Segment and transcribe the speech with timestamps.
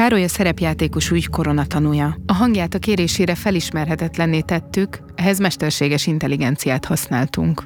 [0.00, 2.16] Károly a szerepjátékos új koronatanúja.
[2.26, 7.64] A hangját a kérésére felismerhetetlenné tettük, ehhez mesterséges intelligenciát használtunk.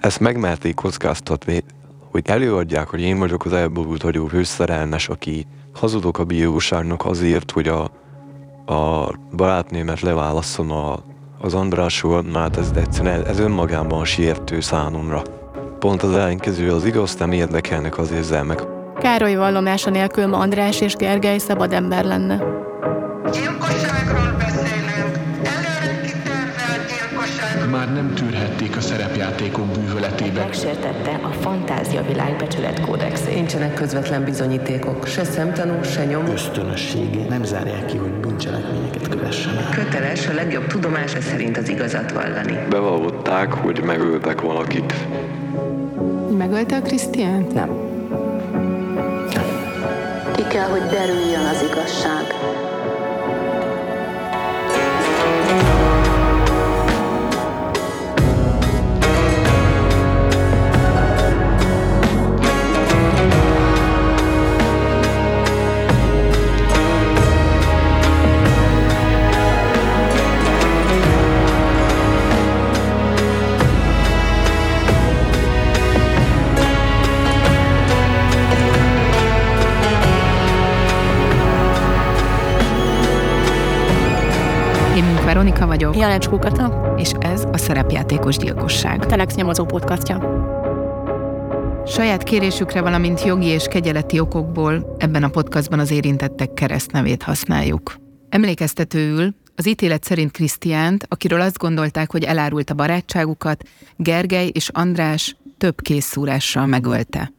[0.00, 1.64] Ezt megmerték kockáztatni,
[2.10, 7.68] hogy előadják, hogy én vagyok az elborult hagyó főszerelmes, aki hazudok a bíróságnak azért, hogy
[7.68, 7.82] a,
[8.74, 11.04] a barátnémet leválasszon a,
[11.38, 15.22] az Andrásról, mert ez egyszerűen ez önmagában sértő számomra.
[15.78, 18.62] Pont az ellenkező az igaz, nem érdekelnek az érzelmek.
[19.00, 22.36] Károly vallomása nélkül ma András és Gergely szabad ember lenne.
[23.32, 25.18] Gyilkosságról beszélünk.
[25.42, 27.70] Előre kitervelt gyilkosság.
[27.70, 30.40] Már nem tűrhették a szerepjátékok bűvöletébe.
[30.40, 33.34] megsértette a fantáziavilág becsületkódexét.
[33.34, 36.26] Nincsenek közvetlen bizonyítékok, se szemtanú, se nyom.
[36.26, 39.70] ösztönössége nem zárják ki, hogy bűncselekményeket kövessenek.
[39.70, 42.58] Köteles a legjobb tudomása szerint az igazat vallani.
[42.70, 44.94] Bevallották, hogy megöltek valakit.
[46.38, 47.54] Megölte a Krisztiánt?
[47.54, 47.92] Nem.
[50.54, 52.34] Kell, hogy derüljön az igazság.
[85.34, 89.06] Veronika vagyok, Jelencs Kukata, és ez a szerepjátékos gyilkosság.
[89.06, 90.18] Telex nyomozó podcastja.
[91.86, 97.96] Saját kérésükre, valamint jogi és kegyeleti okokból ebben a podcastban az érintettek keresztnevét használjuk.
[98.28, 103.62] Emlékeztetőül az ítélet szerint Krisztiánt, akiről azt gondolták, hogy elárult a barátságukat,
[103.96, 107.32] Gergely és András több készszúrással megölte.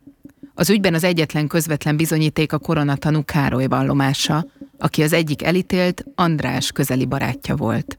[0.54, 4.46] Az ügyben az egyetlen közvetlen bizonyíték a koronatanú Károly vallomása,
[4.86, 7.98] aki az egyik elítélt András közeli barátja volt.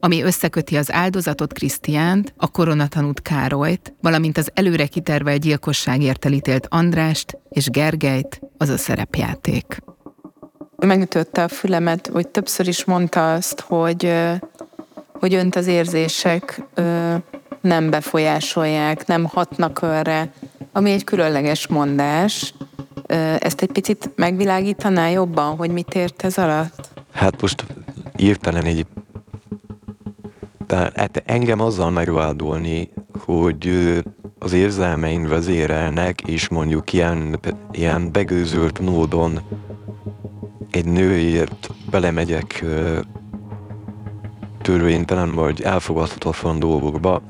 [0.00, 7.38] Ami összeköti az áldozatot Krisztiánt, a koronatanút Károlyt, valamint az előre kitervelt gyilkosságért elítélt Andrást
[7.48, 9.82] és Gergelyt, az a szerepjáték.
[10.76, 14.12] megütötte a fülemet, hogy többször is mondta azt, hogy,
[15.12, 16.62] hogy önt az érzések
[17.60, 20.32] nem befolyásolják, nem hatnak önre,
[20.72, 22.54] ami egy különleges mondás.
[23.38, 26.88] Ezt egy picit megvilágítaná jobban, hogy mit ért ez alatt?
[27.12, 27.66] Hát most
[28.16, 28.86] írtelen egy...
[30.66, 32.90] Tehát hát engem azzal megvádolni,
[33.24, 33.72] hogy
[34.38, 37.38] az érzelmeim vezérelnek, és mondjuk ilyen,
[37.70, 39.40] ilyen begőzölt módon
[40.70, 42.64] egy nőért belemegyek
[44.62, 47.22] törvénytelen vagy elfogadhatatlan dolgokba.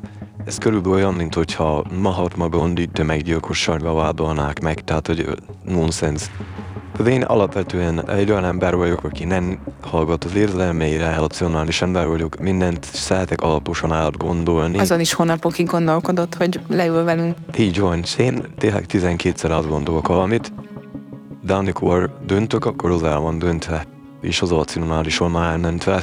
[0.44, 5.32] Ez körülbelül olyan, mint hogyha Mahatma Gandhi tömeggyilkossággal vádolnák meg, tehát hogy ö,
[5.72, 6.30] nonsens.
[7.06, 12.84] Én alapvetően egy olyan ember vagyok, aki nem hallgat az érzelmeire, racionális ember vagyok, mindent
[12.84, 14.78] szeretek alaposan átgondolni.
[14.78, 17.36] Azon is hónapokig gondolkodott, hogy leül velünk.
[17.58, 20.52] Így van, és én tényleg 12-szer átgondolok valamit,
[21.42, 23.86] de amikor döntök, akkor az el van döntve,
[24.20, 26.02] és az racionálisan már elmentve.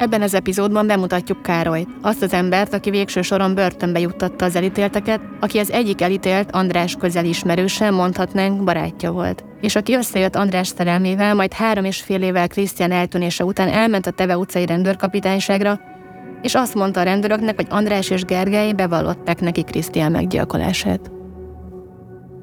[0.00, 5.20] Ebben az epizódban bemutatjuk Károlyt, azt az embert, aki végső soron börtönbe juttatta az elítélteket,
[5.40, 9.44] aki az egyik elítélt András közeli ismerőse, mondhatnánk barátja volt.
[9.60, 14.10] És aki összejött András szerelmével, majd három és fél évvel Krisztián eltűnése után elment a
[14.10, 15.80] Teve utcai rendőrkapitányságra,
[16.42, 21.10] és azt mondta a rendőröknek, hogy András és Gergely bevallották neki Krisztián meggyilkolását.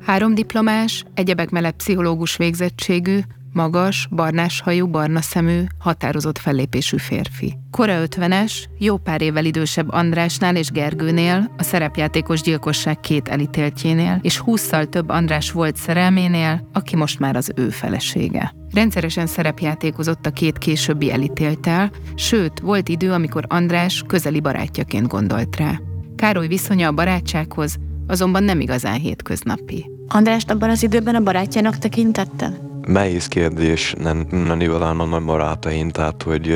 [0.06, 3.20] Három diplomás, egyebek mellett pszichológus végzettségű,
[3.58, 7.58] magas, barnás hajú, barna szemű, határozott fellépésű férfi.
[7.72, 14.38] Kora ötvenes, jó pár évvel idősebb Andrásnál és Gergőnél, a szerepjátékos gyilkosság két elítéltjénél, és
[14.38, 18.54] húszszal több András volt szerelménél, aki most már az ő felesége.
[18.74, 25.80] Rendszeresen szerepjátékozott a két későbbi elítéltel, sőt, volt idő, amikor András közeli barátjaként gondolt rá.
[26.16, 27.76] Károly viszonya a barátsághoz
[28.08, 29.86] azonban nem igazán hétköznapi.
[30.08, 32.67] Andrást abban az időben a barátjának tekintette?
[32.88, 36.48] Nehéz kérdés, nem, nem igazán a barátaim, tehát hogy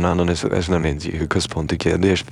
[0.00, 2.24] nálam ez, ez nem egy központi kérdés.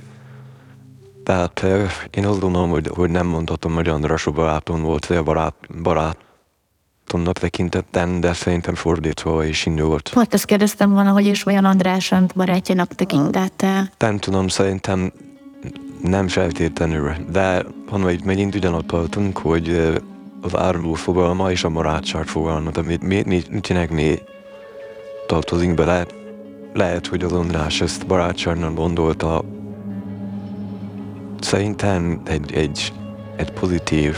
[1.23, 1.65] Tehát
[2.11, 5.53] én azt gondolom, hogy, hogy nem mondhatom, hogy András a barátom volt, vagy a barát,
[5.81, 10.09] barátomnak tekintettem, de szerintem fordítva is indult.
[10.13, 13.91] Pont ezt kérdeztem volna, hogy is olyan András barátjának tekintette.
[13.97, 15.11] Nem tudom, szerintem
[16.01, 20.01] nem feltétlenül, de hanem itt megint ugyanott tartunk, hogy
[20.41, 24.19] az áruló fogalma és a barátság fogalma, amit mi, mi, nincsenek mi
[25.27, 26.05] tartozik bele.
[26.73, 29.43] Lehet, hogy az András ezt barátságnak gondolta.
[31.39, 32.93] Szerintem egy, egy,
[33.35, 34.15] egy pozitív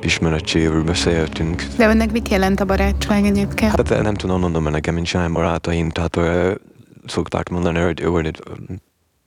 [0.00, 1.66] ismerettségről beszéltünk.
[1.76, 3.70] De önnek mit jelent a barátság egyébként?
[3.70, 6.54] Hát nem tudom mondom, mert nekem nincsen barátaim, tehát ö,
[7.06, 8.40] szokták mondani, hogy, hogy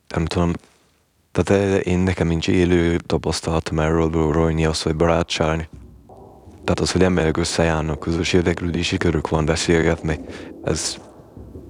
[0.08, 0.52] nem tudom,
[1.32, 5.70] tehát én nekem nincs élő tapasztalatom erről rólni az, hogy barátság.
[6.64, 10.20] Tehát az, hogy emberek összejárnak, közös érdeklődési körök van beszélgetni,
[10.64, 10.98] ez,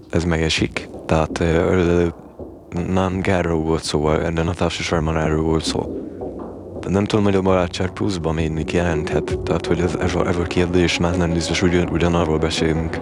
[0.09, 0.89] ez megesik.
[1.05, 2.07] Tehát ö,
[2.87, 6.01] nem erről volt szó, ebben a társaságban erről volt szó.
[6.79, 9.39] De nem tudom, hogy a barátság pluszban még mit jelenthet.
[9.39, 12.99] Tehát, hogy ez, ez, a, ez a kérdés már nem biztos, ugyan, ugyanarról beszélünk.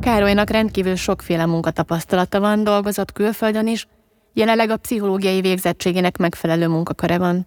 [0.00, 3.86] Károlynak rendkívül sokféle munkatapasztalata van, dolgozott külföldön is,
[4.40, 7.46] jelenleg a pszichológiai végzettségének megfelelő munkaköre van.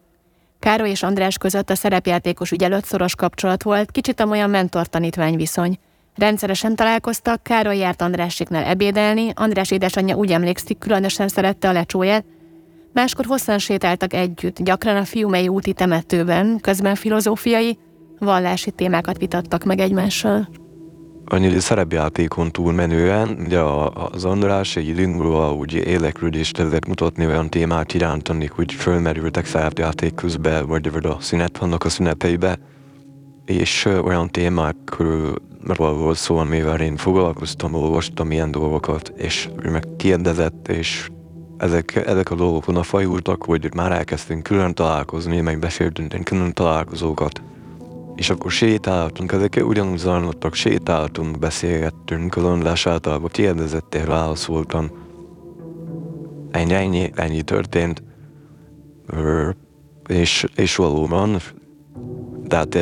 [0.59, 5.77] Károly és András között a szerepjátékos ügy előtt szoros kapcsolat volt, kicsit amolyan mentor-tanítvány viszony.
[6.15, 12.25] Rendszeresen találkoztak, Károly járt Andrásiknál ebédelni, András édesanyja úgy emlékszik, különösen szerette a lecsóját.
[12.93, 17.77] Máskor hosszan sétáltak együtt, gyakran a Fiumei úti temetőben, közben filozófiai,
[18.19, 20.47] vallási témákat vitattak meg egymással
[21.25, 23.59] annyi szerepjátékon túl menően, ugye
[23.93, 30.13] az András egy múlva úgy éleklődést kezdett mutatni olyan témák iránt, amik úgy fölmerültek szerepjáték
[30.13, 32.59] közben, vagy a szünet vannak a szüneteibe,
[33.45, 35.39] és olyan témákról
[35.77, 41.09] volt szó, amivel én foglalkoztam, olvastam ilyen dolgokat, és meg kérdezett, és
[41.57, 47.41] ezek, ezek a dolgok a fajultak, hogy már elkezdtünk külön találkozni, meg beszéltünk külön találkozókat,
[48.23, 54.91] és akkor sétáltunk, ezek ugyanúgy zajlottak, sétáltunk, beszélgettünk, különlás általában kérdezettél válaszoltam.
[56.51, 58.03] Ennyi, ennyi, ennyi történt.
[60.07, 61.37] És, és valóban,
[62.47, 62.75] tehát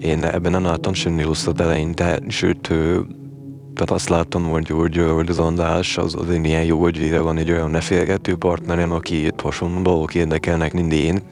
[0.00, 2.60] én ebben nem láttam semmi rosszat eleinte, sőt,
[3.74, 7.50] tehát azt láttam, hogy, hogy, hogy az András az, az ilyen jó, hogy van egy
[7.50, 11.22] olyan nefélgető partnerem, aki itt hasonló dolgok érdekelnek, mint én,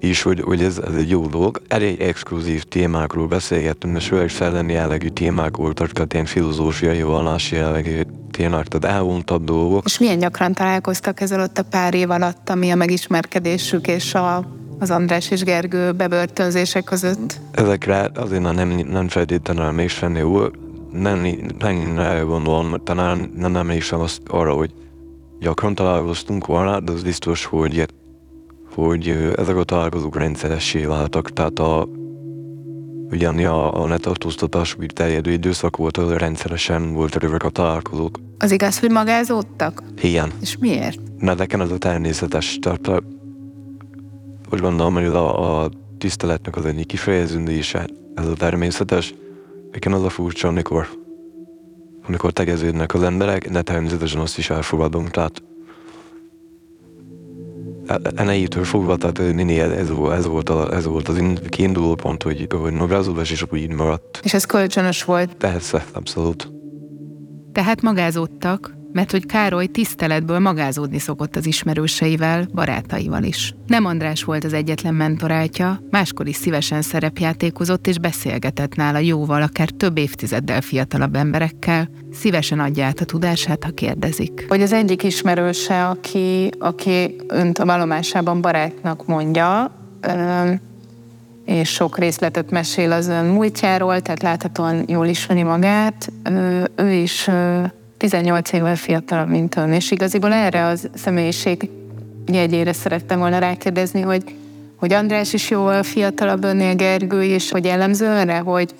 [0.00, 1.62] is, hogy, hogy ez, ez egy jó dolog.
[1.68, 8.00] Elég exkluzív témákról beszélgettünk, és főleg szellemi jellegű témák voltak, tehát ilyen filozófiai, vallási jellegű
[8.30, 9.82] témák, tehát elvontabb dolgok.
[9.84, 14.44] És milyen gyakran találkoztak ezzel ott a pár év alatt, ami a megismerkedésük és a,
[14.78, 17.40] az András és Gergő bebörtönzések között?
[17.50, 20.40] Ezekre azért nem, nem feltétlenül emlékszem jó,
[20.92, 21.26] nem,
[21.58, 24.70] nem elgondolom, talán nem emlékszem azt arra, hogy
[25.40, 27.86] gyakran találkoztunk volna, de az biztos, hogy
[28.84, 31.88] hogy ezek a találkozók rendszeressé váltak, tehát a
[33.10, 38.18] ugyan a, a netartóztatás úgy terjedő időszak volt, ahol rendszeresen volt rövök a találkozók.
[38.38, 39.82] Az igaz, hogy magázódtak?
[40.02, 40.32] Igen.
[40.40, 41.00] És miért?
[41.18, 43.02] Mert nekem ez a természetes, tehát
[44.52, 49.14] úgy gondolom, hogy a, a tiszteletnek az egyik kifejeződése, ez a természetes.
[49.72, 50.88] Nekem az a furcsa, amikor,
[52.06, 55.42] amikor tegeződnek az emberek, de természetesen azt is elfogadom, tehát
[58.14, 62.46] elejétől fogva, tehát Nini, ez, ez, ez, volt, a, ez volt az kiinduló pont, hogy,
[62.50, 64.20] hogy magázódás, és akkor így maradt.
[64.22, 65.34] És ez kölcsönös volt?
[65.34, 66.50] Persze, abszolút.
[67.52, 73.54] Tehát magázódtak, mert hogy Károly tiszteletből magázódni szokott az ismerőseivel, barátaival is.
[73.66, 79.68] Nem András volt az egyetlen mentoráltja, máskor is szívesen szerepjátékozott és beszélgetett nála jóval, akár
[79.68, 84.44] több évtizeddel fiatalabb emberekkel, szívesen adja át a tudását, ha kérdezik.
[84.48, 89.76] Hogy az egyik ismerőse, aki, aki önt a valomásában barátnak mondja,
[91.44, 96.12] és sok részletet mesél az ön múltjáról, tehát láthatóan jól ismeri magát.
[96.76, 97.30] Ő is
[97.98, 101.70] 18 évvel fiatalabb, mint ön, és igaziból erre az személyiség
[102.26, 104.22] jegyére szerettem volna rákérdezni, hogy,
[104.76, 108.74] hogy András is jóval fiatalabb önnél, Gergő is, hogy jellemző önre, hogy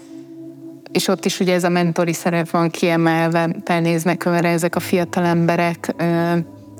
[0.92, 5.24] és ott is ugye ez a mentori szerep van kiemelve, felnéznek önre ezek a fiatal
[5.24, 5.94] emberek.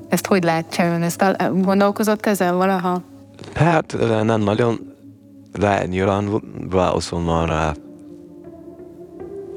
[0.09, 1.02] Ezt hogy látja ön?
[1.02, 1.25] Ezt
[1.62, 3.02] gondolkozott ezzel valaha?
[3.54, 4.95] Hát nem nagyon,
[5.59, 7.73] de nyilván válaszolna rá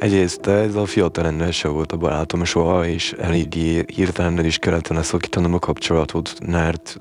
[0.01, 3.53] Egyrészt ez a fiatal se volt a barátom soha, és elég
[3.93, 6.97] hirtelen is kellett volna szakítanom a kapcsolatot, mert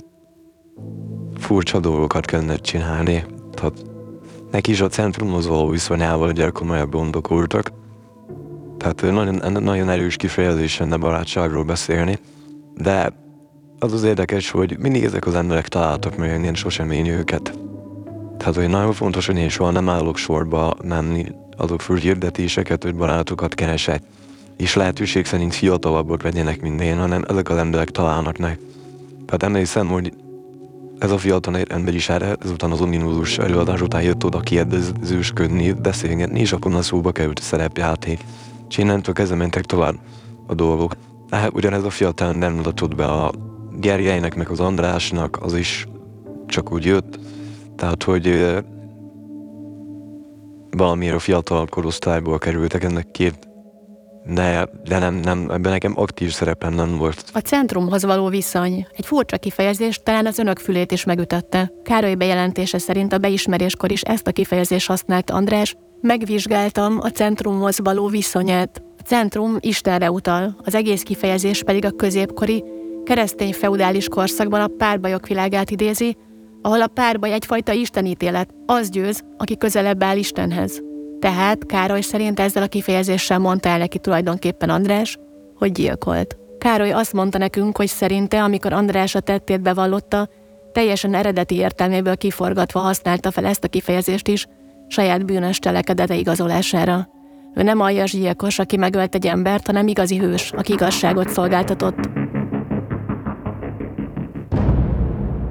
[1.39, 3.25] furcsa dolgokat kellene csinálni.
[3.55, 3.85] Tehát
[4.51, 7.73] neki is a centrumhoz való viszonyával ugye komolyabb gondok voltak.
[8.79, 12.19] Tehát nagyon, nagyon erős kifejezésen nem barátságról beszélni.
[12.75, 13.13] De
[13.79, 17.59] az az érdekes, hogy mindig ezek az emberek találtak meg, én sosem én őket.
[18.37, 21.27] Tehát, hogy nagyon fontos, hogy én soha nem állok sorba menni
[21.61, 24.03] azok föl hirdetéseket, hogy barátokat keresek,
[24.57, 28.59] és lehetőség szerint fiatalabbak legyenek, mint én, hanem ezek az emberek találnak meg.
[29.27, 30.13] Tehát emlékszem, hogy
[30.99, 36.41] ez a fiatal ember is erre, ezután az ominózus előadás után jött oda kérdezősködni, beszélgetni,
[36.41, 38.21] és akkor a szóba került a szerepjáték.
[38.69, 39.95] És innentől kezdve mentek tovább
[40.47, 40.93] a dolgok.
[41.29, 43.33] Tehát ugyanez a fiatal nem mutatott be a
[43.79, 45.87] Gergelynek, meg az Andrásnak, az is
[46.47, 47.19] csak úgy jött,
[47.77, 48.27] tehát hogy
[50.71, 53.49] valamiért a fiatal korosztályból kerültek ennek két
[54.25, 57.25] de, de nem, nem, ebben nekem aktív szerepem nem volt.
[57.33, 58.87] A centrumhoz való viszony.
[58.93, 61.73] Egy furcsa kifejezés talán az önök fülét is megütötte.
[61.83, 65.77] Károly bejelentése szerint a beismeréskor is ezt a kifejezést használt András.
[66.01, 68.83] Megvizsgáltam a centrumhoz való viszonyát.
[68.99, 72.65] A centrum Istenre utal, az egész kifejezés pedig a középkori,
[73.05, 76.17] keresztény feudális korszakban a párbajok világát idézi,
[76.63, 80.83] ahol a párbaj egyfajta istenítélet, az győz, aki közelebb áll Istenhez.
[81.19, 85.19] Tehát Károly szerint ezzel a kifejezéssel mondta el neki tulajdonképpen András,
[85.55, 86.37] hogy gyilkolt.
[86.59, 90.29] Károly azt mondta nekünk, hogy szerinte, amikor András a tettét bevallotta,
[90.73, 94.47] teljesen eredeti értelméből kiforgatva használta fel ezt a kifejezést is,
[94.89, 97.09] saját bűnös cselekedete igazolására.
[97.55, 102.20] Ő nem aljas gyilkos, aki megölt egy embert, hanem igazi hős, aki igazságot szolgáltatott.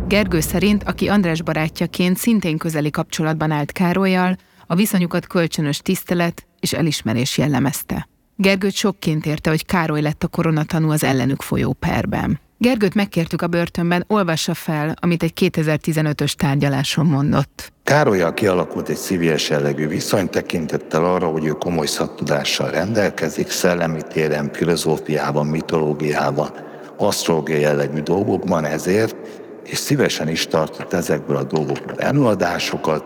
[0.10, 4.36] Gergő szerint, aki András barátjaként szintén közeli kapcsolatban állt Károlyjal,
[4.68, 8.08] a viszonyukat kölcsönös tisztelet és elismerés jellemezte.
[8.36, 12.40] Gergőt sokként érte, hogy Károly lett a koronatanú az ellenük folyó perben.
[12.58, 17.72] Gergőt megkértük a börtönben, olvassa fel, amit egy 2015-ös tárgyaláson mondott.
[17.84, 24.50] Károlyjal kialakult egy szívélyes jellegű viszony tekintettel arra, hogy ő komoly szaktudással rendelkezik, szellemi téren,
[24.54, 26.50] filozófiában, mitológiában,
[26.98, 29.16] asztrológiai jellegű dolgokban ezért,
[29.70, 33.04] és szívesen is tartott ezekből a dolgokból előadásokat,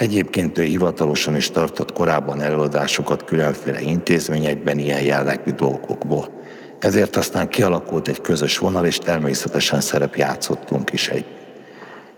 [0.00, 6.28] Egyébként ő hivatalosan is tartott korábban előadásokat különféle intézményekben ilyen jellegű dolgokból.
[6.78, 11.24] Ezért aztán kialakult egy közös vonal, és természetesen szerep játszottunk is egy.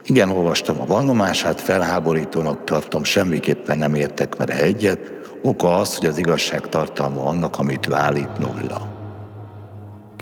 [0.05, 5.13] Igen, olvastam a vallomását, felháborítónak tartom, semmiképpen nem értek vele egyet.
[5.43, 9.02] Oka az, hogy az igazság tartalma annak, amit ő állít nulla.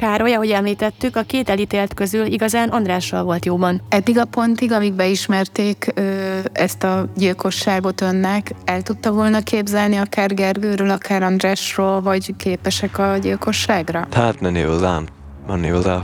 [0.00, 3.82] Károly, ahogy említettük, a két elítélt közül igazán Andrással volt jóban.
[3.88, 10.34] Eddig a pontig, amíg beismerték ö, ezt a gyilkosságot önnek, el tudta volna képzelni akár
[10.34, 14.06] Gergőről, akár Andrásról, vagy képesek a gyilkosságra?
[14.12, 15.08] Hát nem igazán,
[15.46, 16.02] nem igazán.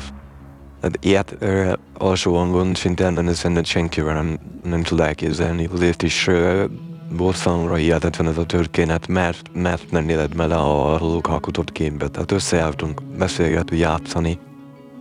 [0.83, 5.69] Hát ilyet ö, alsó hangon szinte nem senkivel nem, nem tud elképzelni.
[5.73, 6.65] Azért is ö,
[7.11, 12.09] volt számomra hihetetlen ez a történet, mert, mert nem élet bele a róluk alkotott képbe.
[12.09, 14.39] Tehát összejártunk beszélgetni, játszani,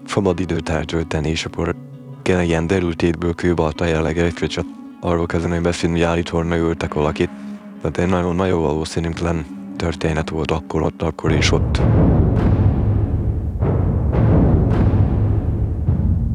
[0.07, 1.75] szabad időt eltölteni, és akkor
[2.21, 4.65] kényleg ilyen derültétből kőbalta jellegek, csak
[5.01, 7.29] arról kezdeni beszélni, hogy állítólag megöltek valakit.
[7.81, 9.45] Tehát egy nagyon-nagyon valószínűtlen
[9.77, 11.81] történet volt akkor, ott, akkor és ott.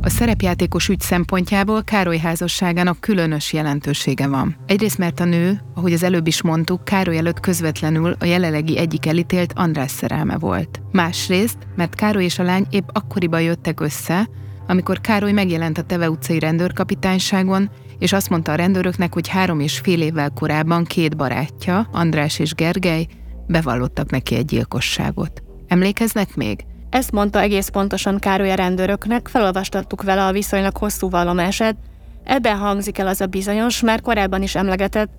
[0.02, 4.57] A szerepjátékos ügy szempontjából Károly házasságának különös jelentősége van.
[4.66, 9.07] Egyrészt mert a nő, ahogy az előbb is mondtuk, Károly előtt közvetlenül a jelenlegi egyik
[9.07, 10.80] elítélt András szerelme volt.
[10.92, 14.28] Másrészt, mert Károly és a lány épp akkoriban jöttek össze,
[14.66, 19.78] amikor Károly megjelent a Teve utcai rendőrkapitányságon, és azt mondta a rendőröknek, hogy három és
[19.78, 23.07] fél évvel korábban két barátja, András és Gergely,
[23.47, 25.42] bevallottak neki egy gyilkosságot.
[25.66, 26.64] Emlékeznek még?
[26.91, 31.77] Ezt mondta egész pontosan Károly a rendőröknek, felolvastattuk vele a viszonylag hosszú vallomását.
[32.25, 35.11] Ebben hangzik el az a bizonyos, már korábban is emlegetett,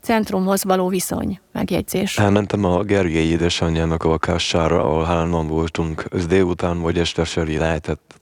[0.00, 2.18] centrumhoz való viszony, megjegyzés.
[2.18, 6.04] Elmentem a Gergely édesanyjának a lakására, ahol hárman voltunk.
[6.12, 8.20] Ez délután vagy este seri lehetett.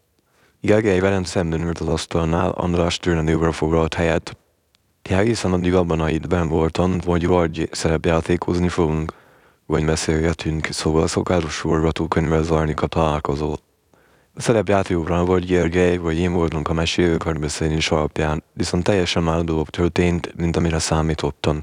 [0.61, 4.37] Gergely velem szemben ült az asztalnál, András tőle foglalt helyet.
[5.03, 9.13] Egészen addig abban a hitben voltam, hogy vagy szerepjátékozni fogunk
[9.66, 13.56] vagy beszélgetünk, szóval szokásos forgatókönyvvel zajlik a találkozó.
[14.35, 19.44] A szerepjátékokra vagy Gergely, vagy én voltunk a mesélőkart beszélni is alapján, viszont teljesen más
[19.44, 21.62] dolog történt, mint amire számítottam.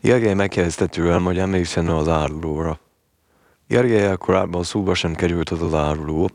[0.00, 2.78] Gergely megkérdezte tőlem, hogy emlékszem az árulóra.
[3.68, 6.30] Gergely korábban szóba sem került az az áruló.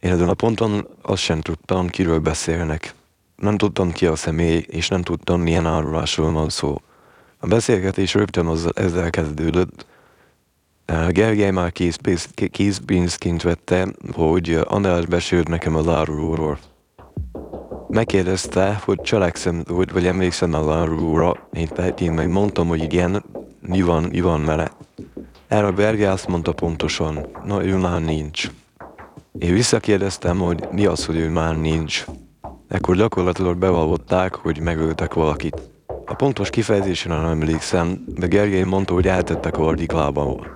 [0.00, 2.94] Én ezen a ponton azt sem tudtam, kiről beszélnek.
[3.36, 6.80] Nem tudtam ki a személy, és nem tudtam, milyen árulásról van szó.
[7.44, 9.86] A beszélgetés rögtön az, ezzel kezdődött.
[11.08, 11.72] Gergely már
[12.50, 16.58] készpénzként vette, hogy András besőrt nekem az árulóról.
[17.88, 23.24] Megkérdezte, hogy cselekszem, vagy, vagy emlékszem az árulóra, én, én meg mondtam, hogy igen,
[23.60, 24.70] mi van, mi van vele.
[25.48, 28.50] Erre a Berge azt mondta pontosan, na ő már nincs.
[29.38, 32.04] Én visszakérdeztem, hogy mi az, hogy ő már nincs.
[32.68, 35.72] Ekkor gyakorlatilag bevallották, hogy megöltek valakit.
[36.06, 40.46] A pontos kifejezésre nem emlékszem, de Gergely mondta, hogy eltettek a Ardiklában.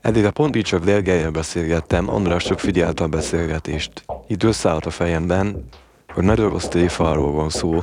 [0.00, 4.04] Eddig a pontig csak Gergelyel beszélgettem, András csak figyelte a beszélgetést.
[4.26, 5.64] Itt összeállt a fejemben,
[6.14, 7.82] hogy Medőr Tréfáról van szó.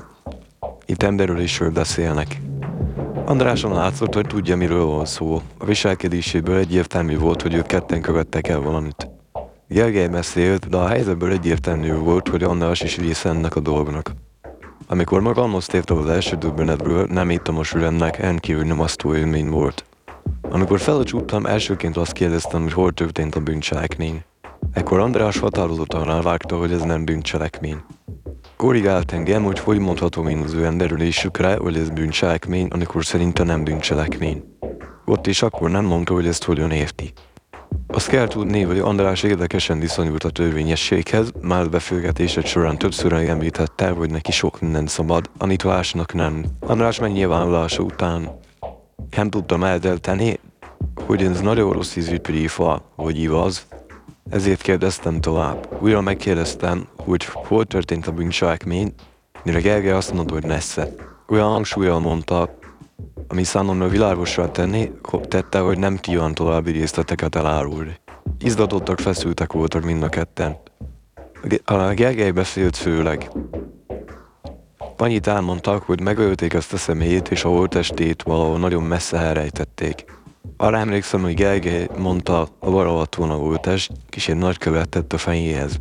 [0.85, 2.41] Itt emberről is beszélnek.
[3.25, 5.41] Andráson látszott, hogy tudja, miről van szó.
[5.57, 9.09] A viselkedéséből egyértelmű volt, hogy ők ketten követtek el valamit.
[9.67, 14.11] Gergely beszélt, de a helyzetből egyértelmű volt, hogy András is része ennek a dolgnak.
[14.89, 19.85] Amikor magamhoz tértem az első döbbenetből, nem ittam a sülemnek, rendkívül nyomasztó élmény volt.
[20.41, 24.23] Amikor felcsúttam, elsőként azt kérdeztem, hogy hol történt a bűncselekmény.
[24.73, 27.77] Ekkor András határozottan rávágta, hogy ez nem bűncselekmény.
[28.55, 33.63] Korrigált engem, hogy hogy mondhatom én az ő emberülésükre, hogy ez bűncselekmény, amikor szerinte nem
[33.63, 34.43] bűncselekmény.
[35.05, 37.13] Ott és akkor nem mondta, hogy ezt hogyan érti.
[37.87, 44.09] Azt kell tudni, hogy András érdekesen viszonyult a törvényességhez, már befőgetésed során többször említette, hogy
[44.09, 46.45] neki sok minden szabad, Anitolásnak nem.
[46.59, 48.39] András megnyilvánulása után
[49.15, 50.39] nem tudtam eldelteni,
[51.05, 53.65] hogy ez nagyon rossz ízű prífa, hogy igaz,
[54.29, 55.67] ezért kérdeztem tovább.
[55.79, 58.93] Újra megkérdeztem, hogy hol történt a bűncselekmény,
[59.43, 60.93] mire Gergely azt mondta, hogy nesze.
[61.27, 62.57] Olyan hangsúlyjal mondta,
[63.27, 64.91] ami számomra világosra tenni,
[65.27, 67.99] tette, hogy nem kíván további részleteket elárulni.
[68.39, 70.57] Izgatottak, feszültek voltak mind a ketten.
[71.65, 73.29] A Gergely beszélt főleg.
[74.97, 80.05] Annyit elmondtak, hogy megölték ezt a személyét, és a holtestét valahol nagyon messze elrejtették.
[80.57, 85.17] Arra emlékszem, hogy Gergely mondta, a valavat volna holtest, és egy nagy követ tett a
[85.17, 85.79] fejéhez.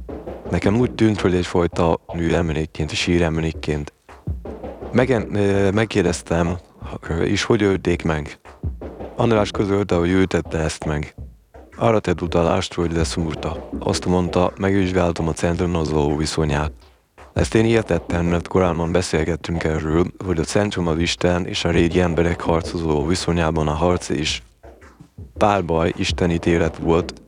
[0.50, 3.92] Nekem úgy tűnt, hogy egyfajta műemlékként, síremlékként.
[4.92, 5.22] Megen,
[5.74, 6.56] megkérdeztem,
[7.24, 8.38] és hogy ölték meg?
[9.16, 11.14] András közölte, hogy ő tette ezt meg.
[11.76, 13.68] Arra tett utalást, hogy leszúrta.
[13.78, 16.72] Azt mondta, megvizsgáltam a centrumhoz való viszonyát.
[17.32, 22.00] Ezt én értettem, mert korábban beszélgettünk erről, hogy a centrum az Isten és a régi
[22.00, 24.42] emberek harcozó viszonyában a harc is
[25.38, 27.22] párbaj istenítélet volt.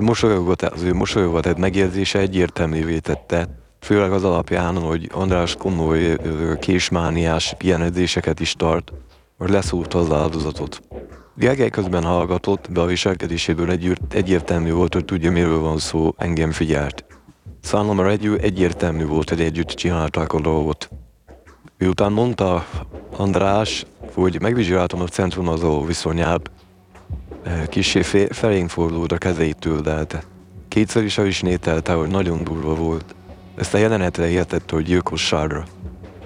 [0.00, 6.16] Mosolyogott, az ő mosolyogott egy megérzése egyértelművé tette, főleg az alapján, hogy András komoly
[6.60, 8.92] késmániás pihenedzéseket is tart,
[9.38, 10.82] hogy leszúrta az áldozatot.
[11.34, 16.50] Gergely közben hallgatott, de a viselkedéséből egy, egyértelmű volt, hogy tudja, miről van szó, engem
[16.50, 17.04] figyelt.
[17.60, 20.90] Számomra egy, egyértelmű volt, hogy együtt csinálták a dolgot.
[21.78, 22.66] Miután mondta
[23.16, 26.50] András, hogy megvizsgáltam a centrum az viszonyát,
[27.68, 30.22] kicsi felénk fordult a kezeit tőlelte.
[30.68, 33.14] Kétszer is ismételte, hogy nagyon durva volt.
[33.56, 35.64] Ezt a jelenetre értette, hogy gyilkosságra.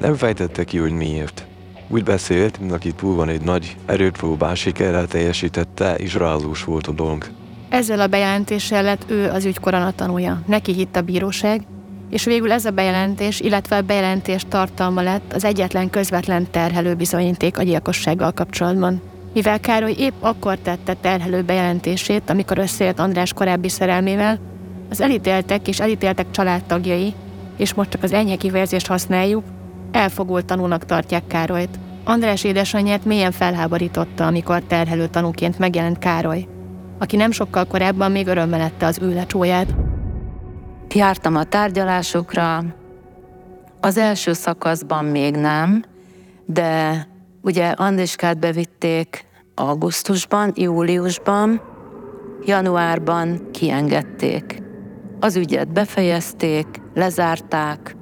[0.00, 1.46] Nem fejtette ki, hogy miért.
[1.88, 6.92] Úgy beszélt, mint aki túl van egy nagy erőpróbál sikerrel teljesítette, és rázós volt a
[6.92, 7.24] dolog.
[7.68, 9.60] Ezzel a bejelentéssel lett ő az ügy
[9.94, 10.42] tanulja.
[10.46, 11.66] Neki hitt a bíróság,
[12.10, 17.58] és végül ez a bejelentés, illetve a bejelentés tartalma lett az egyetlen közvetlen terhelő bizonyíték
[17.58, 19.02] a gyilkossággal kapcsolatban.
[19.34, 24.38] Mivel Károly épp akkor tette terhelő bejelentését, amikor összejött András korábbi szerelmével,
[24.90, 27.14] az elítéltek és elítéltek családtagjai,
[27.56, 29.44] és most csak az enyhe kifejezést használjuk,
[29.90, 31.78] elfogult tanúnak tartják Károlyt.
[32.04, 36.46] András édesanyját mélyen felháborította, amikor terhelő tanúként megjelent Károly,
[36.98, 39.74] aki nem sokkal korábban még örömmel lette az ő lecsóját.
[40.94, 42.64] Jártam a tárgyalásokra,
[43.80, 45.84] az első szakaszban még nem,
[46.44, 47.06] de
[47.42, 51.60] ugye Andriskát bevitték augusztusban, júliusban,
[52.44, 54.62] januárban kiengedték.
[55.20, 57.96] Az ügyet befejezték, lezárták,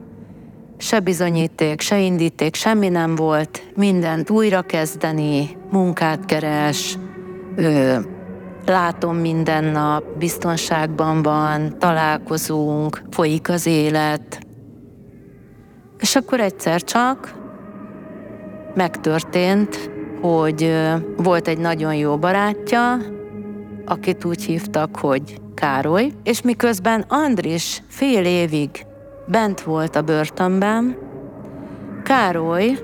[0.77, 6.99] se bizonyíték, se indíték, semmi nem volt, mindent újra kezdeni, munkát keres,
[7.57, 8.05] ő,
[8.67, 14.39] látom minden nap, biztonságban van, találkozunk, folyik az élet.
[15.99, 17.35] És akkor egyszer csak
[18.75, 20.75] megtörtént, hogy
[21.17, 22.97] volt egy nagyon jó barátja,
[23.87, 28.87] akit úgy hívtak, hogy Károly, és miközben Andris fél évig
[29.27, 30.97] bent volt a börtönben,
[32.03, 32.79] Károly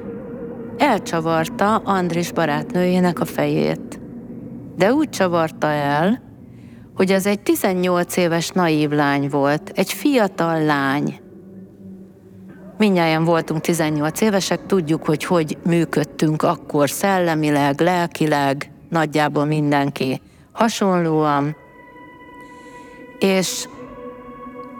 [0.78, 4.00] elcsavarta Andris barátnőjének a fejét.
[4.76, 6.22] De úgy csavarta el,
[6.94, 11.20] hogy az egy 18 éves naív lány volt, egy fiatal lány.
[12.78, 20.20] Mindnyáján voltunk 18 évesek, tudjuk, hogy hogy működtünk akkor szellemileg, lelkileg, nagyjából mindenki
[20.60, 21.56] hasonlóan,
[23.18, 23.68] és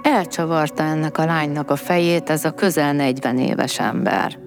[0.03, 4.39] elcsavarta ennek a lánynak a fejét ez a közel 40 éves ember.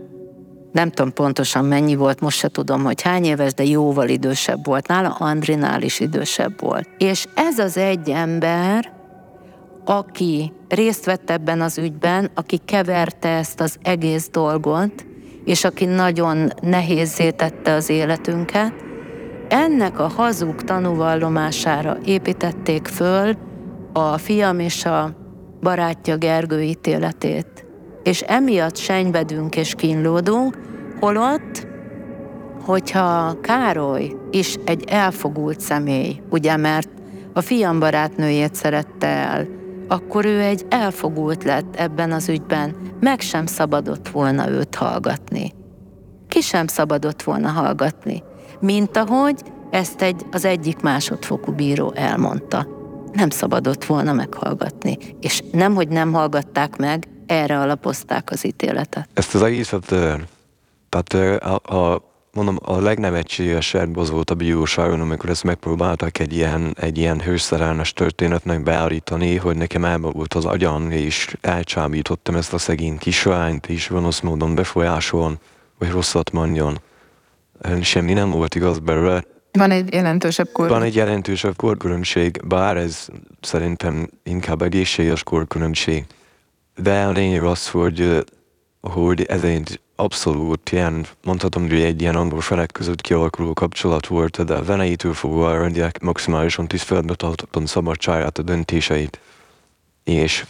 [0.71, 4.87] Nem tudom pontosan mennyi volt, most se tudom, hogy hány éves, de jóval idősebb volt
[4.87, 6.89] nála, Andrinál is idősebb volt.
[6.97, 8.91] És ez az egy ember,
[9.85, 15.05] aki részt vett ebben az ügyben, aki keverte ezt az egész dolgot,
[15.45, 18.73] és aki nagyon nehézé tette az életünket,
[19.49, 23.35] ennek a hazug tanúvallomására építették föl
[23.93, 25.11] a fiam és a
[25.61, 27.65] barátja Gergő ítéletét.
[28.03, 30.57] És emiatt senyvedünk és kínlódunk,
[30.99, 31.67] holott,
[32.65, 36.89] hogyha Károly is egy elfogult személy, ugye, mert
[37.33, 39.47] a fiam barátnőjét szerette el,
[39.87, 42.75] akkor ő egy elfogult lett ebben az ügyben.
[42.99, 45.51] Meg sem szabadott volna őt hallgatni.
[46.27, 48.23] Ki sem szabadott volna hallgatni.
[48.63, 52.67] Mint ahogy ezt egy, az egyik másodfokú bíró elmondta.
[53.11, 54.97] Nem szabadott volna meghallgatni.
[55.21, 59.07] És nemhogy nem hallgatták meg, erre alapozták az ítéletet.
[59.13, 59.85] Ezt az egészet,
[60.89, 62.01] tehát a, a
[62.33, 67.93] mondom, a legnevetségesebb az volt a bíróságon, amikor ezt megpróbáltak egy ilyen, egy ilyen hőszerelmes
[67.93, 73.89] történetnek beállítani, hogy nekem elme volt az agyam, és elcsábítottam ezt a szegény kislányt, és
[73.89, 75.37] gonosz módon befolyásolni,
[75.79, 76.79] vagy rosszat mondjon.
[77.81, 79.23] Semmi nem volt igaz belőle.
[79.51, 80.69] Van egy jelentősebb kor.
[80.69, 83.07] Van egy jelentősebb korkülönbség, bár ez
[83.41, 86.05] szerintem inkább egészséges korkülönbség.
[86.75, 88.23] De a lényeg az, hogy,
[88.81, 94.45] hogy ez egy abszolút ilyen, mondhatom, hogy egy ilyen angol felek között kialakuló kapcsolat volt,
[94.45, 99.19] de a venejétől fogva a maximálisan tiszteletbe tartottam szabadságát, a döntéseit.
[100.03, 100.45] És,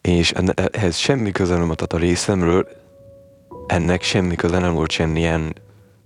[0.00, 0.32] és
[0.72, 2.68] ehhez semmi köze nem a részemről,
[3.66, 5.54] ennek semmi köze nem volt semmilyen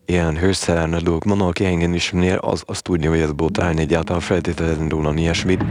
[0.06, 1.40] ilyen hőszerelne dolgok.
[1.40, 5.64] Aki engem ismernél, az, az tudja, hogy ez botrány egyáltalán feltételezni róla ilyesmit.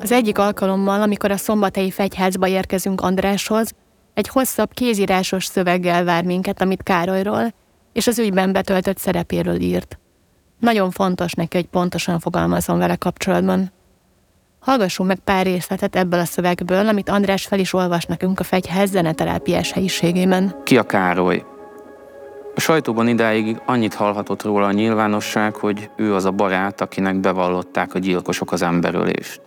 [0.00, 3.70] Az egyik alkalommal, amikor a szombathelyi fegyházba érkezünk Andráshoz,
[4.14, 7.52] egy hosszabb kézírásos szöveggel vár minket, amit Károlyról
[7.94, 9.98] és az ügyben betöltött szerepéről írt.
[10.60, 13.72] Nagyon fontos neki, hogy pontosan fogalmazom vele kapcsolatban.
[14.60, 18.90] Hallgassunk meg pár részletet ebből a szövegből, amit András fel is olvas nekünk a fegyház
[18.90, 20.54] zeneterápiás helyiségében.
[20.64, 21.44] Ki a Károly?
[22.54, 27.94] A sajtóban idáig annyit hallhatott róla a nyilvánosság, hogy ő az a barát, akinek bevallották
[27.94, 29.40] a gyilkosok az emberölést.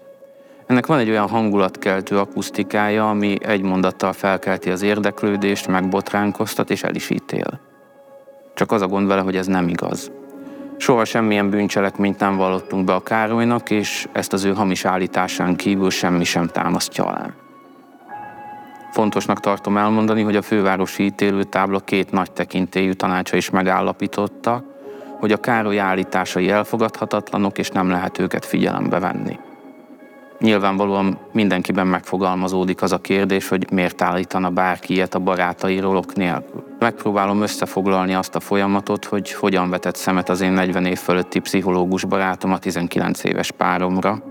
[0.66, 6.96] Ennek van egy olyan hangulatkeltő akusztikája, ami egy mondattal felkelti az érdeklődést, megbotránkoztat és el
[6.96, 7.67] is ítél.
[8.58, 10.12] Csak az a gond vele, hogy ez nem igaz.
[10.78, 15.90] Soha semmilyen bűncselekményt nem vallottunk be a Károlynak, és ezt az ő hamis állításán kívül
[15.90, 17.30] semmi sem támasztja alá.
[18.92, 24.64] Fontosnak tartom elmondani, hogy a fővárosi ítélőtábla két nagy tekintélyű tanácsa is megállapította,
[25.20, 29.40] hogy a Károly állításai elfogadhatatlanok, és nem lehet őket figyelembe venni.
[30.40, 36.64] Nyilvánvalóan mindenkiben megfogalmazódik az a kérdés, hogy miért állítana bárki ilyet a barátairól ok nélkül.
[36.80, 42.06] Megpróbálom összefoglalni azt a folyamatot, hogy hogyan vetett szemet az én 40 év fölötti pszichológus
[42.06, 44.24] barátom a 19 éves páromra,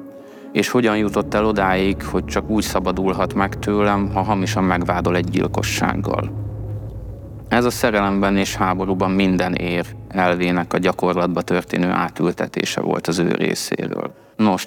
[0.53, 5.29] és hogyan jutott el odáig, hogy csak úgy szabadulhat meg tőlem, ha hamisan megvádol egy
[5.31, 6.45] gyilkossággal.
[7.49, 13.33] Ez a szerelemben és háborúban minden ér elvének a gyakorlatba történő átültetése volt az ő
[13.33, 14.15] részéről.
[14.37, 14.67] Nos,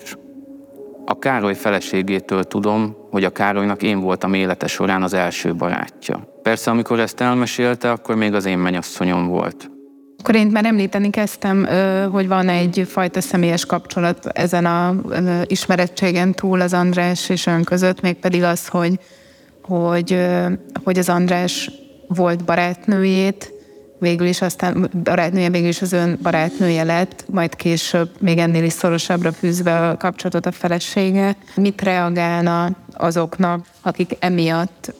[1.10, 6.40] a Károly feleségétől tudom, hogy a Károlynak én voltam élete során az első barátja.
[6.42, 9.70] Persze, amikor ezt elmesélte, akkor még az én mennyasszonyom volt.
[10.18, 11.68] Akkor én már említeni kezdtem,
[12.12, 14.96] hogy van egy fajta személyes kapcsolat ezen a
[15.46, 19.00] ismerettségen túl az András és ön között, mégpedig az, hogy,
[19.62, 20.28] hogy,
[20.84, 21.72] hogy az András
[22.08, 23.54] volt barátnőjét,
[24.00, 28.74] végül is aztán barátnője végül is az ön barátnője lett, majd később még ennél is
[28.74, 31.36] szorosabbra fűzve a kapcsolatot a felesége.
[31.56, 34.94] Mit reagálna azoknak, akik emiatt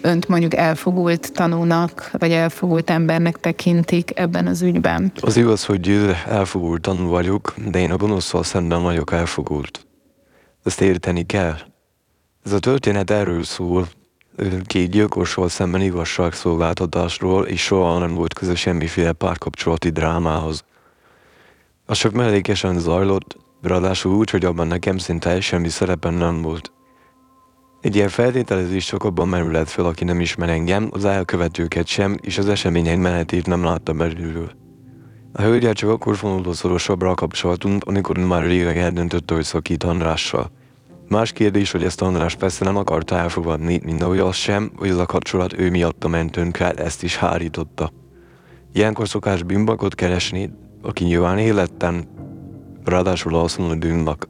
[0.00, 5.12] önt mondjuk elfogult tanúnak, vagy elfogult embernek tekintik ebben az ügyben?
[5.20, 9.86] Az igaz, hogy elfogult tanú vagyok, de én a gonoszszal szemben vagyok elfogult.
[10.64, 11.56] Ezt érteni kell.
[12.44, 13.88] Ez a történet erről szól,
[14.66, 20.64] két gyilkosról szemben igazságszolgáltatásról, és soha nem volt köze semmiféle párkapcsolati drámához.
[21.86, 26.72] A csak mellékesen zajlott, ráadásul úgy, hogy abban nekem szinte semmi szerepen nem volt.
[27.80, 32.38] Egy ilyen feltételezés csak abban merülhet fel, aki nem ismer engem, az elkövetőket sem, és
[32.38, 34.50] az események menetét nem látta belülről.
[35.32, 40.50] A hölgyel csak akkor fonódott szorosabbra a kapcsolatunk, amikor már régek eldöntötte, hogy szakít Andrással.
[41.08, 44.98] Más kérdés, hogy ezt András persze nem akarta elfogadni, mint ahogy az sem, hogy az
[44.98, 47.90] a kapcsolat ő miatta ment tönkre, ezt is hárította.
[48.72, 50.50] Ilyenkor szokás bimbakot keresni,
[50.82, 52.08] aki nyilván életten,
[52.84, 54.28] ráadásul alszon dűnnak.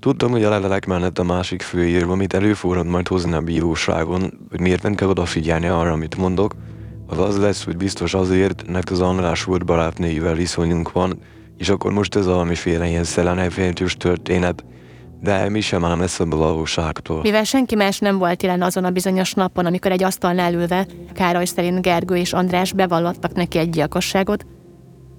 [0.00, 4.60] Tudtam, hogy a lelek mellett a másik főírv, amit előfordult majd hozni a bíróságon, hogy
[4.60, 6.54] miért nem kell odafigyelni arra, amit mondok,
[7.06, 11.18] az az lesz, hogy biztos azért, mert az András volt barátnőivel viszonyunk van,
[11.56, 14.64] és akkor most ez valamiféle ilyen szellenefejtős történet,
[15.22, 17.20] de mi sem ám eszembe a valóságtól.
[17.20, 21.44] Mivel senki más nem volt jelen azon a bizonyos napon, amikor egy asztalnál ülve Károly
[21.44, 24.46] szerint Gergő és András bevallottak neki egy gyilkosságot,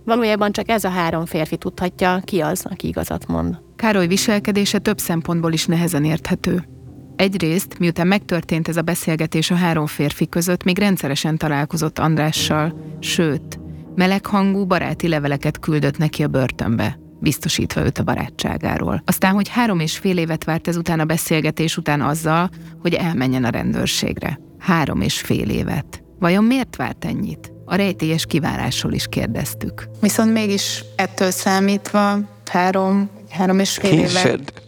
[0.06, 3.60] valójában csak ez a három férfi tudhatja, ki az, aki igazat mond.
[3.76, 6.68] Károly viselkedése több szempontból is nehezen érthető.
[7.16, 13.60] Egyrészt, miután megtörtént ez a beszélgetés a három férfi között, még rendszeresen találkozott Andrással, sőt,
[13.96, 19.02] meleghangú baráti leveleket küldött neki a börtönbe, biztosítva őt a barátságáról.
[19.06, 22.50] Aztán, hogy három és fél évet várt ezután a beszélgetés után azzal,
[22.82, 24.40] hogy elmenjen a rendőrségre.
[24.60, 26.04] Három és fél évet.
[26.20, 27.52] Vajon miért várt ennyit?
[27.66, 29.90] A rejtélyes kivárásról is kérdeztük.
[30.02, 32.20] Viszont mégis ettől számítva
[32.52, 34.64] három, három és fél évet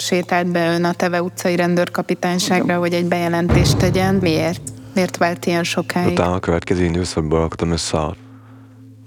[0.00, 4.14] sétált be ön a Teve utcai rendőrkapitányságra, hogy egy bejelentést tegyen.
[4.14, 4.60] Miért?
[4.94, 6.12] Miért vált ilyen sokáig?
[6.12, 8.16] Utána a következő időszakban raktam össze a,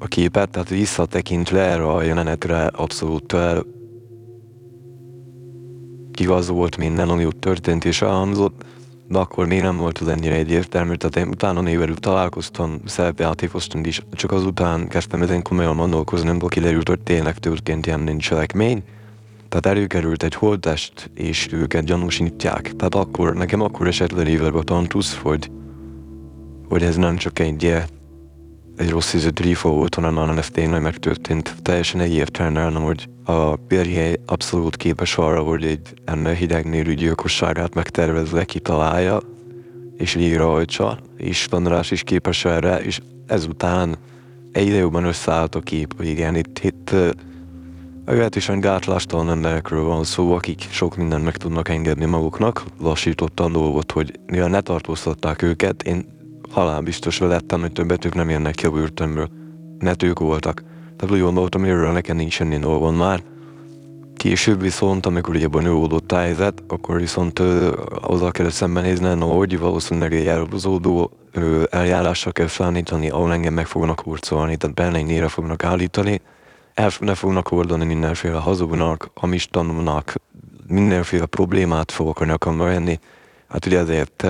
[0.01, 3.35] a képet, tehát visszatekintve erre a jelenetre abszolút
[6.17, 8.65] igazolt minden, ami ott történt és elhangzott,
[9.07, 14.01] de akkor még nem volt az ennyire egyértelmű, tehát én utána névelő találkoztam szerepjátékosan is,
[14.11, 18.83] csak azután kezdtem ezen komolyan gondolkozni, amikor kiderült, hogy tényleg történt ilyen cselekmény,
[19.49, 22.75] tehát előkerült egy holtest, és őket gyanúsítják.
[22.75, 25.51] Tehát akkor, nekem akkor esett le a tantusz, hogy,
[26.69, 27.83] hogy ez nem csak egy,
[28.81, 31.55] egy rossz ízű volt, hanem ez tényleg megtörtént.
[31.61, 39.19] Teljesen egyértelműen, hogy a Pérhely abszolút képes arra, hogy egy ennél hidegnél gyilkosságát megtervezve kitalálja,
[39.97, 43.95] és végrehajtsa, és András is képes erre, és ezután
[44.51, 46.95] egyre jobban összeállt a kép, hogy igen, itt, itt
[48.05, 52.63] Meglehetősen gátlástalan emberekről van szó, akik sok mindent meg tudnak engedni maguknak.
[52.79, 56.05] Lassítottan dolgot, hogy mivel ne tartóztatták őket, én
[56.51, 59.29] halálbiztos lettem, hogy többet ők nem jönnek ki a börtönből.
[59.79, 60.63] Mert ők voltak.
[60.97, 63.23] Tehát úgy gondoltam, erről nekem nincs semmi dolgon már.
[64.15, 69.59] Később viszont, amikor ugye bonyolódott a helyzet, akkor viszont ö, azzal kellett szembenézni, no, hogy
[69.59, 71.11] valószínűleg egy elhúzódó
[71.69, 76.21] eljárásra kell felállítani, ahol engem meg fognak hurcolni, tehát bennényére fognak állítani,
[76.73, 80.13] el ne fognak oldani mindenféle hazugnak, amistannak,
[80.67, 82.99] mindenféle problémát fogok a nyakamra venni.
[83.47, 84.27] Hát ugye ezért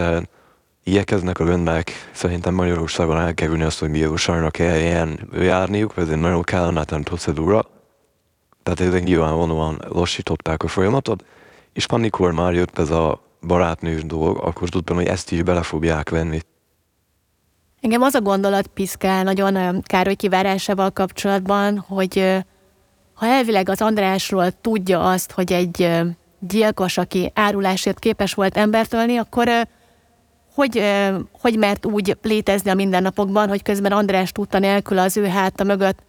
[0.83, 7.03] igyekeznek a vendek szerintem Magyarországon elkerülni azt, hogy bíróságnak kelljen járniuk, ez egy nagyon kellemetlen
[7.03, 7.65] procedúra.
[8.63, 11.25] Tehát ezek nyilvánvalóan lassították a folyamatot,
[11.73, 16.09] és amikor már jött ez a barátnős dolog, akkor tudtam, hogy ezt is bele fogják
[16.09, 16.39] venni.
[17.81, 22.43] Engem az a gondolat piszkál nagyon Károly kivárásával kapcsolatban, hogy
[23.13, 25.89] ha elvileg az Andrásról tudja azt, hogy egy
[26.39, 29.67] gyilkos, aki árulásért képes volt embert ölni, akkor
[30.61, 30.83] hogy,
[31.41, 35.99] hogy mert úgy létezni a mindennapokban, hogy közben András tudta nélkül az ő háta mögött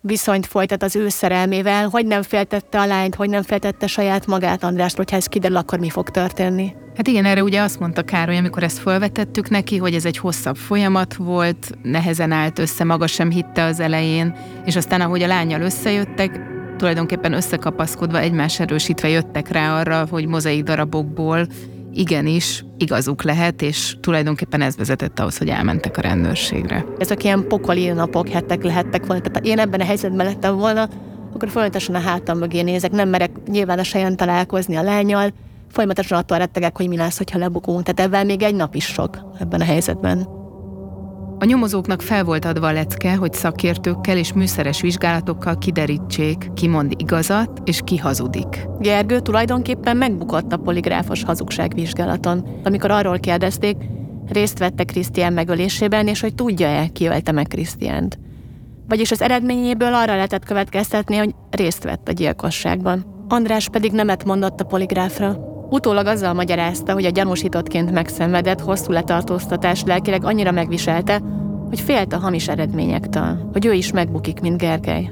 [0.00, 4.64] viszonyt folytat az ő szerelmével, hogy nem féltette a lányt, hogy nem féltette saját magát
[4.64, 6.74] Andrást, hogyha ez kiderül, akkor mi fog történni.
[6.96, 10.56] Hát igen, erre ugye azt mondta Károly, amikor ezt felvetettük neki, hogy ez egy hosszabb
[10.56, 15.60] folyamat volt, nehezen állt össze, maga sem hitte az elején, és aztán ahogy a lányjal
[15.60, 16.40] összejöttek,
[16.76, 21.46] tulajdonképpen összekapaszkodva, egymás erősítve jöttek rá arra, hogy mozaik darabokból
[21.96, 26.84] igenis igazuk lehet, és tulajdonképpen ez vezetett ahhoz, hogy elmentek a rendőrségre.
[26.98, 29.22] Ezek ilyen pokoli napok, hetek lehettek volna.
[29.22, 30.88] Tehát én ebben a helyzetben lettem volna,
[31.34, 35.32] akkor folyamatosan a hátam mögé nézek, nem merek nyilván a saján találkozni a lányjal,
[35.70, 37.82] folyamatosan attól rettegek, hogy mi lesz, ha lebukunk.
[37.82, 40.35] Tehát ebben még egy nap is sok ebben a helyzetben.
[41.38, 46.92] A nyomozóknak fel volt adva a lecke, hogy szakértőkkel és műszeres vizsgálatokkal kiderítsék, ki mond
[46.96, 48.66] igazat és ki hazudik.
[48.78, 53.76] Gergő tulajdonképpen megbukott a poligráfos hazugságvizsgálaton, amikor arról kérdezték,
[54.28, 58.18] részt vette Krisztián megölésében, és hogy tudja-e, ki ölte meg Krisztiánt.
[58.88, 63.24] Vagyis az eredményéből arra lehetett következtetni, hogy részt vett a gyilkosságban.
[63.28, 65.55] András pedig nemet mondott a poligráfra.
[65.68, 71.22] Utólag azzal magyarázta, hogy a gyanúsítottként megszenvedett hosszú letartóztatás lelkileg annyira megviselte,
[71.68, 75.10] hogy félt a hamis eredményektől, hogy ő is megbukik, mint Gergely.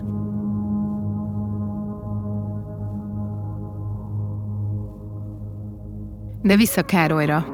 [6.42, 7.46] De vissza Károlyra.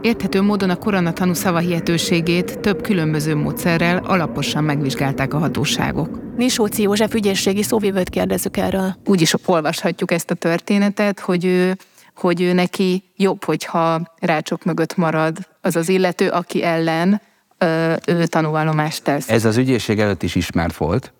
[0.00, 6.36] Érthető módon a koronatanú szavahihetőségét több különböző módszerrel alaposan megvizsgálták a hatóságok.
[6.36, 8.94] Misóci József ügyészségi szóvivőt kérdezzük erről.
[9.06, 11.76] Úgy is olvashatjuk ezt a történetet, hogy ő
[12.18, 17.20] hogy ő neki jobb, hogyha rácsok mögött marad az az illető, aki ellen
[17.58, 19.30] ö, ő tanúvallomást tesz.
[19.30, 21.12] Ez az ügyészség előtt is ismert volt,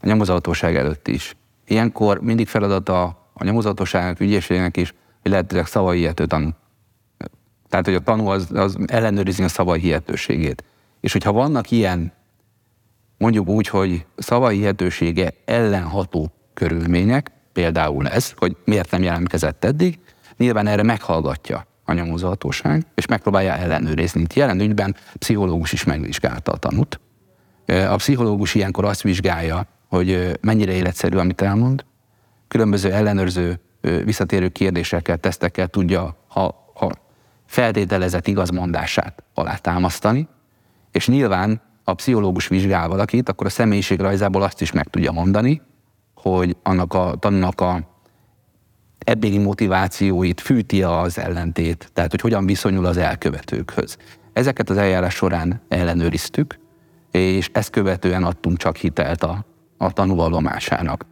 [0.00, 1.36] a nyomozhatóság előtt is.
[1.66, 6.48] Ilyenkor mindig feladata a nyomozhatóságnak, ügyészségnek is, hogy lehetőleg szavai hihető tanú.
[7.68, 10.64] Tehát, hogy a tanú az, az ellenőrizni a szavai hihetőségét.
[11.00, 12.12] És hogyha vannak ilyen,
[13.18, 19.98] mondjuk úgy, hogy szavai hihetősége ellenható körülmények, például ez, hogy miért nem jelentkezett eddig,
[20.38, 24.20] Nyilván erre meghallgatja a nyomozhatóság, és megpróbálja ellenőrizni.
[24.20, 27.00] Itt jelen ügyben pszichológus is megvizsgálta a tanút.
[27.66, 31.84] A pszichológus ilyenkor azt vizsgálja, hogy mennyire életszerű, amit elmond.
[32.48, 36.90] Különböző ellenőrző, visszatérő kérdésekkel, tesztekkel tudja, ha, ha
[37.46, 40.28] feltételezett igazmondását alátámasztani,
[40.92, 45.62] és nyilván a pszichológus vizsgál valakit, akkor a személyiségrajzából azt is meg tudja mondani,
[46.14, 47.87] hogy annak a tanulnak a
[49.08, 53.96] eddigi motivációit fűti az ellentét, tehát hogy hogyan viszonyul az elkövetőkhöz.
[54.32, 56.58] Ezeket az eljárás során ellenőriztük,
[57.10, 59.44] és ezt követően adtunk csak hitelt a,
[59.76, 61.06] a tanúvallomásának.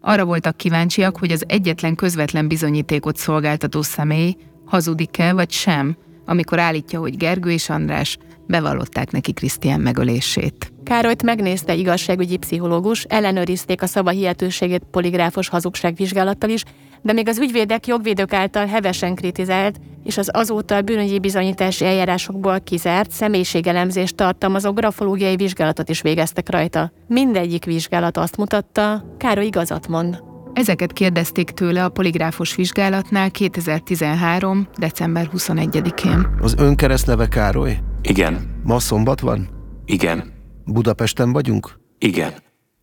[0.00, 7.00] Arra voltak kíváncsiak, hogy az egyetlen közvetlen bizonyítékot szolgáltató személy hazudik-e vagy sem, amikor állítja,
[7.00, 10.72] hogy Gergő és András bevallották neki Krisztián megölését.
[10.84, 16.64] Károlyt megnézte igazságügyi pszichológus, ellenőrizték a szava hihetőségét poligráfos hazugságvizsgálattal is,
[17.02, 22.60] de még az ügyvédek jogvédők által hevesen kritizált, és az azóta a bűnügyi bizonyítási eljárásokból
[22.60, 26.92] kizárt személyiségelemzést tartalmazó grafológiai vizsgálatot is végeztek rajta.
[27.06, 30.22] Mindegyik vizsgálat azt mutatta, Károly igazat mond.
[30.52, 34.68] Ezeket kérdezték tőle a poligráfos vizsgálatnál 2013.
[34.78, 36.26] december 21-én.
[36.40, 37.78] Az ön keresztneve Károly?
[38.02, 38.60] Igen.
[38.62, 39.48] Ma szombat van?
[39.84, 40.32] Igen.
[40.64, 41.80] Budapesten vagyunk?
[41.98, 42.32] Igen.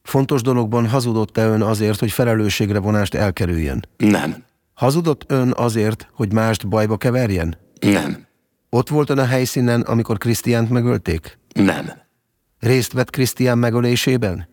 [0.07, 3.85] Fontos dologban hazudott-e ön azért, hogy felelősségre vonást elkerüljen?
[3.97, 4.43] Nem.
[4.73, 7.57] Hazudott ön azért, hogy mást bajba keverjen?
[7.79, 8.27] Nem.
[8.69, 11.39] Ott volt ön a helyszínen, amikor Krisztiánt megölték?
[11.53, 11.91] Nem.
[12.59, 14.47] Részt vett Krisztián megölésében?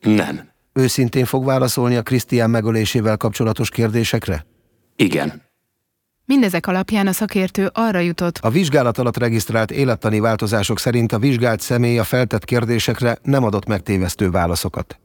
[0.00, 0.48] Nem.
[0.72, 4.46] Őszintén fog válaszolni a Krisztián megölésével kapcsolatos kérdésekre?
[4.96, 5.42] Igen.
[6.30, 11.60] Mindezek alapján a szakértő arra jutott, A vizsgálat alatt regisztrált élettani változások szerint a vizsgált
[11.60, 14.98] személy a feltett kérdésekre nem adott megtévesztő válaszokat.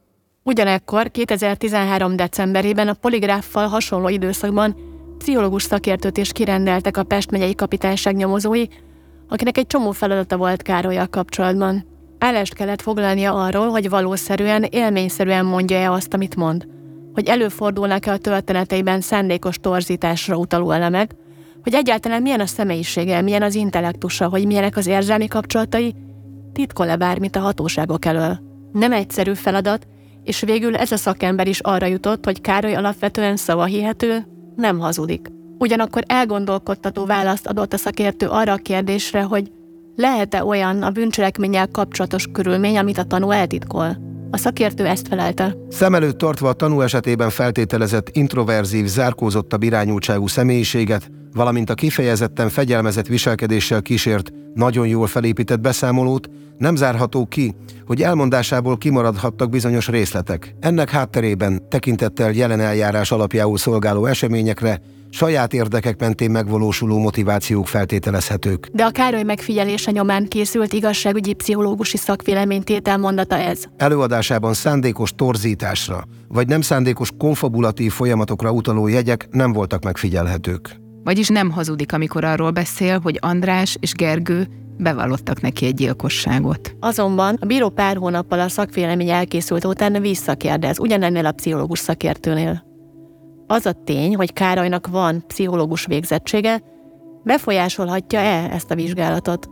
[0.43, 2.15] Ugyanekkor 2013.
[2.15, 4.75] decemberében a poligráffal hasonló időszakban
[5.17, 8.65] pszichológus szakértőt is kirendeltek a Pest megyei kapitányság nyomozói,
[9.29, 11.85] akinek egy csomó feladata volt Károlyal kapcsolatban.
[12.19, 16.74] Állást kellett foglalnia arról, hogy valószerűen, élményszerűen mondja-e azt, amit mond.
[17.15, 21.11] Hogy előfordulnak-e a történeteiben szándékos torzításra utaló elemek,
[21.63, 25.95] hogy egyáltalán milyen a személyisége, milyen az intellektusa, hogy milyenek az érzelmi kapcsolatai,
[26.53, 28.39] titkol-e bármit a hatóságok elől.
[28.71, 29.87] Nem egyszerű feladat,
[30.23, 34.25] és végül ez a szakember is arra jutott, hogy Károly alapvetően szavahihető,
[34.55, 35.31] nem hazudik.
[35.57, 39.51] Ugyanakkor elgondolkodtató választ adott a szakértő arra a kérdésre, hogy
[39.95, 44.04] lehet-e olyan a bűncselekménnyel kapcsolatos körülmény, amit a tanú eltitkol?
[44.35, 45.55] A szakértő ezt felelte.
[45.69, 53.07] Szem előtt tartva a tanú esetében feltételezett introverzív, zárkózottabb irányultságú személyiséget, valamint a kifejezetten fegyelmezett
[53.07, 60.55] viselkedéssel kísért, nagyon jól felépített beszámolót, nem zárható ki, hogy elmondásából kimaradhattak bizonyos részletek.
[60.59, 64.81] Ennek hátterében tekintettel jelen eljárás alapjául szolgáló eseményekre
[65.15, 68.69] saját érdekek mentén megvalósuló motivációk feltételezhetők.
[68.73, 73.63] De a Károly megfigyelése nyomán készült igazságügyi pszichológusi szakvéleménytétel mondata ez.
[73.77, 80.75] Előadásában szándékos torzításra, vagy nem szándékos konfabulatív folyamatokra utaló jegyek nem voltak megfigyelhetők.
[81.03, 84.47] Vagyis nem hazudik, amikor arról beszél, hogy András és Gergő
[84.77, 86.75] bevallottak neki egy gyilkosságot.
[86.79, 92.73] Azonban a bíró pár hónappal a szakvélemény elkészült után visszakérdez, ugyanennél a pszichológus szakértőnél.
[93.47, 96.61] Az a tény, hogy Károlynak van pszichológus végzettsége,
[97.23, 99.49] befolyásolhatja-e ezt a vizsgálatot?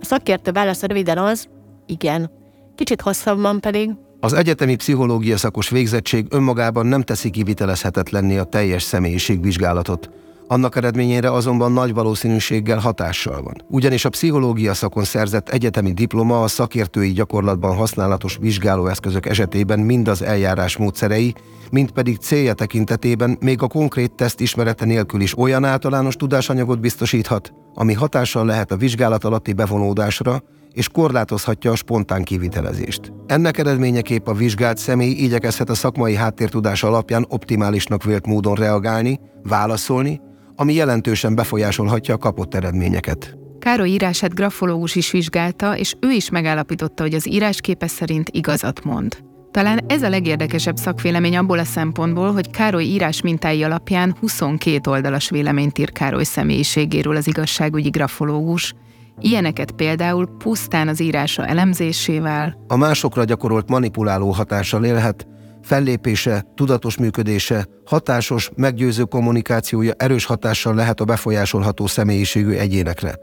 [0.00, 1.48] A szakértő válasza röviden az,
[1.86, 2.30] igen.
[2.74, 10.10] Kicsit hosszabban pedig, Az egyetemi pszichológia szakos végzettség önmagában nem teszi kivitelezhetetlenné a teljes személyiségvizsgálatot.
[10.52, 13.64] Annak eredményére azonban nagy valószínűséggel hatással van.
[13.68, 20.22] Ugyanis a pszichológia szakon szerzett egyetemi diploma a szakértői gyakorlatban használatos vizsgálóeszközök esetében mind az
[20.22, 21.34] eljárás módszerei,
[21.70, 27.52] mind pedig célja tekintetében még a konkrét teszt ismerete nélkül is olyan általános tudásanyagot biztosíthat,
[27.74, 33.12] ami hatással lehet a vizsgálat alatti bevonódásra, és korlátozhatja a spontán kivitelezést.
[33.26, 40.20] Ennek eredményeképp a vizsgált személy igyekezhet a szakmai háttértudás alapján optimálisnak vélt módon reagálni, válaszolni,
[40.56, 43.36] ami jelentősen befolyásolhatja a kapott eredményeket.
[43.58, 49.16] Károly írását grafológus is vizsgálta, és ő is megállapította, hogy az írásképe szerint igazat mond.
[49.50, 55.30] Talán ez a legérdekesebb szakvélemény abból a szempontból, hogy Károly írás mintái alapján 22 oldalas
[55.30, 58.74] véleményt ír Károly személyiségéről az igazságügyi grafológus,
[59.20, 65.26] Ilyeneket például pusztán az írása elemzésével, A másokra gyakorolt manipuláló hatással élhet,
[65.62, 73.14] fellépése, tudatos működése, hatásos, meggyőző kommunikációja erős hatással lehet a befolyásolható személyiségű egyénekre.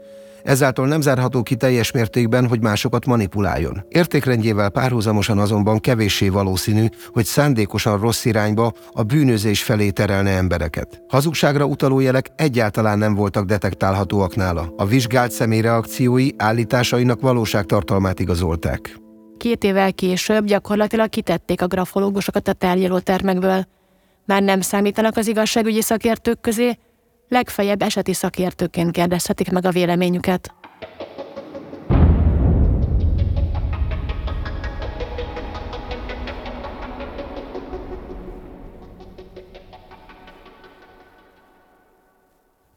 [0.42, 3.84] Ezáltal nem zárható ki teljes mértékben, hogy másokat manipuláljon.
[3.88, 11.02] Értékrendjével párhuzamosan azonban kevéssé valószínű, hogy szándékosan rossz irányba a bűnözés felé terelne embereket.
[11.08, 14.72] Hazugságra utaló jelek egyáltalán nem voltak detektálhatóak nála.
[14.76, 19.00] A vizsgált személy reakciói állításainak valóságtartalmát igazolták.
[19.40, 23.66] Két évvel később gyakorlatilag kitették a grafológusokat a tárgyaló termekből.
[24.24, 26.78] Már nem számítanak az igazságügyi szakértők közé,
[27.28, 30.54] Legfeljebb eseti szakértőként kérdezhetik meg a véleményüket.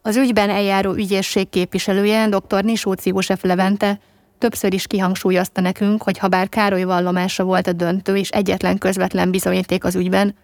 [0.02, 2.64] Az ügyben eljáró ügyészség képviselője, dr.
[2.64, 4.00] Nisóci József Levente
[4.38, 9.32] többször is kihangsúlyozta nekünk, hogy ha bár Károly vallomása volt a döntő és egyetlen közvetlen
[9.32, 10.36] bizonyíték az ügyben,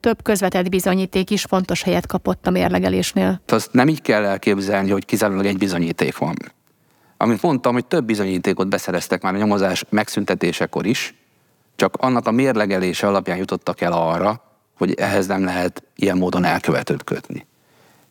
[0.00, 3.40] több közvetett bizonyíték is fontos helyet kapott a mérlegelésnél.
[3.46, 6.34] Azt nem így kell elképzelni, hogy kizárólag egy bizonyíték van.
[7.16, 11.14] Amit mondtam, hogy több bizonyítékot beszereztek már a nyomozás megszüntetésekor is,
[11.76, 14.42] csak annak a mérlegelése alapján jutottak el arra,
[14.78, 17.46] hogy ehhez nem lehet ilyen módon elkövetőt kötni.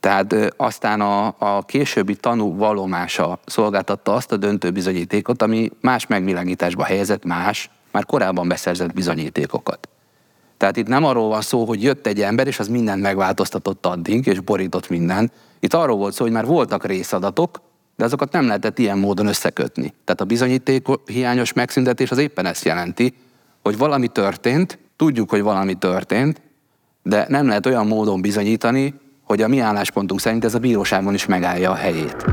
[0.03, 6.83] Tehát aztán a, a későbbi tanú vallomása szolgáltatta azt a döntő bizonyítékot, ami más megvilágításba
[6.83, 9.89] helyezett más, már korábban beszerzett bizonyítékokat.
[10.57, 14.25] Tehát itt nem arról van szó, hogy jött egy ember, és az mindent megváltoztatott addig,
[14.25, 15.31] és borított minden.
[15.59, 17.61] Itt arról volt szó, hogy már voltak részadatok,
[17.95, 19.93] de azokat nem lehetett ilyen módon összekötni.
[20.03, 23.13] Tehát a bizonyíték hiányos megszüntetés az éppen ezt jelenti,
[23.61, 26.41] hogy valami történt, tudjuk, hogy valami történt,
[27.03, 31.25] de nem lehet olyan módon bizonyítani, hogy a mi álláspontunk szerint ez a bíróságon is
[31.25, 32.25] megállja a helyét.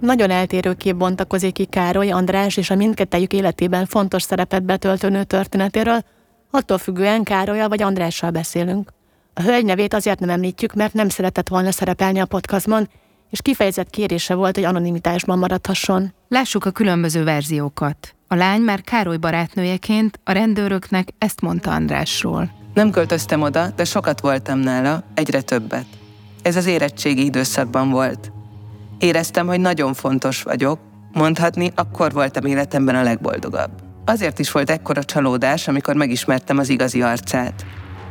[0.00, 5.24] Nagyon eltérő kép bontakozik ki Károly, András és a mindkettejük életében fontos szerepet betöltő nő
[5.24, 5.98] történetéről,
[6.50, 8.90] attól függően Károlyal vagy Andrással beszélünk.
[9.34, 12.88] A hölgy nevét azért nem említjük, mert nem szeretett volna szerepelni a podcastban,
[13.30, 16.14] és kifejezett kérése volt, hogy anonimitásban maradhasson.
[16.28, 18.15] Lássuk a különböző verziókat.
[18.28, 22.50] A lány már Károly barátnőjeként a rendőröknek ezt mondta Andrásról.
[22.74, 25.86] Nem költöztem oda, de sokat voltam nála, egyre többet.
[26.42, 28.32] Ez az érettségi időszakban volt.
[28.98, 30.78] Éreztem, hogy nagyon fontos vagyok,
[31.12, 33.70] mondhatni, akkor voltam életemben a legboldogabb.
[34.04, 37.66] Azért is volt ekkora csalódás, amikor megismertem az igazi arcát.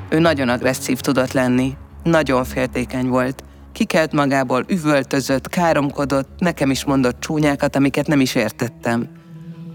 [0.10, 7.20] Ő nagyon agresszív tudott lenni, nagyon féltékeny volt, kikelt magából, üvöltözött, káromkodott, nekem is mondott
[7.20, 9.24] csúnyákat, amiket nem is értettem.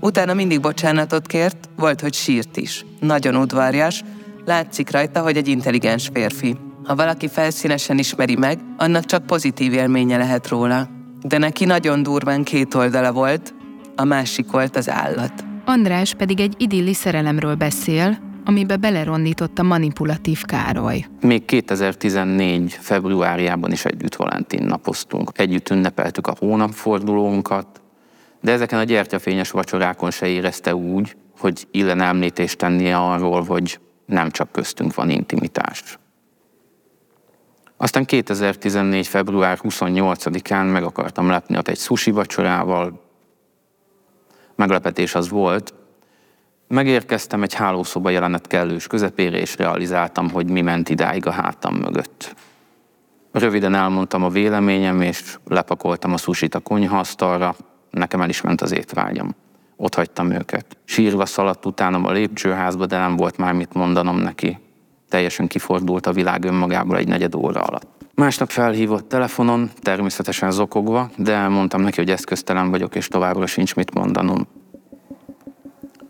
[0.01, 2.85] Utána mindig bocsánatot kért, volt, hogy sírt is.
[3.01, 4.03] Nagyon udvarjas,
[4.45, 6.57] látszik rajta, hogy egy intelligens férfi.
[6.85, 10.89] Ha valaki felszínesen ismeri meg, annak csak pozitív élménye lehet róla.
[11.23, 13.55] De neki nagyon durván két oldala volt,
[13.97, 15.33] a másik volt az állat.
[15.65, 21.05] András pedig egy idilli szerelemről beszél, amibe belerondított a manipulatív Károly.
[21.21, 22.73] Még 2014.
[22.73, 25.31] februárjában is együtt Valentin napoztunk.
[25.35, 27.81] Együtt ünnepeltük a hónapfordulónkat,
[28.41, 34.31] de ezeken a gyertyafényes vacsorákon se érezte úgy, hogy illen említést tennie arról, hogy nem
[34.31, 35.99] csak köztünk van intimitás.
[37.77, 39.07] Aztán 2014.
[39.07, 43.01] február 28-án meg akartam lepni ott egy sushi vacsorával.
[44.55, 45.75] Meglepetés az volt.
[46.69, 52.35] Megérkeztem egy hálószoba jelenet kellős közepére, és realizáltam, hogy mi ment idáig a hátam mögött.
[53.33, 57.57] Röviden elmondtam a véleményem, és lepakoltam a susit a konyhaasztalra,
[57.91, 59.35] nekem el is ment az étvágyam.
[59.77, 60.67] Ott hagytam őket.
[60.85, 64.59] Sírva szaladt utánam a lépcsőházba, de nem volt már mit mondanom neki.
[65.09, 67.87] Teljesen kifordult a világ önmagából egy negyed óra alatt.
[68.15, 73.95] Másnap felhívott telefonon, természetesen zokogva, de elmondtam neki, hogy eszköztelen vagyok, és továbbra sincs mit
[73.95, 74.47] mondanom.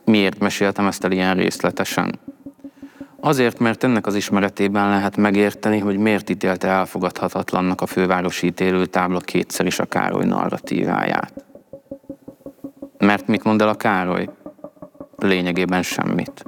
[0.04, 2.18] Miért meséltem ezt el ilyen részletesen?
[3.20, 9.66] Azért, mert ennek az ismeretében lehet megérteni, hogy miért ítélte elfogadhatatlannak a fővárosi ítélőtábla kétszer
[9.66, 11.44] is a Károly narratíváját.
[13.00, 14.28] Mert mit mond el a Károly?
[15.18, 16.44] Lényegében semmit.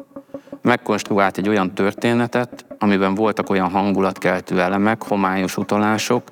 [0.62, 6.30] Megkonstruált egy olyan történetet, amiben voltak olyan hangulatkeltő elemek, homályos utalások,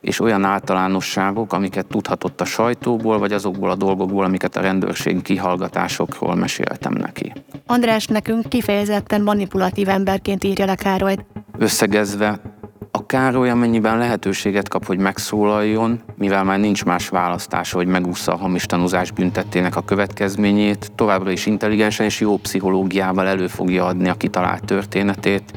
[0.00, 6.34] és olyan általánosságok, amiket tudhatott a sajtóból, vagy azokból a dolgokból, amiket a rendőrségi kihallgatásokról
[6.34, 7.32] meséltem neki.
[7.66, 11.24] András nekünk kifejezetten manipulatív emberként írja le Károlyt.
[11.58, 12.40] Összegezve,
[12.94, 18.36] a Károly amennyiben lehetőséget kap, hogy megszólaljon, mivel már nincs más választása, hogy megúszza a
[18.36, 24.14] hamis tanúzás büntettének a következményét, továbbra is intelligensen és jó pszichológiával elő fogja adni a
[24.14, 25.52] kitalált történetét.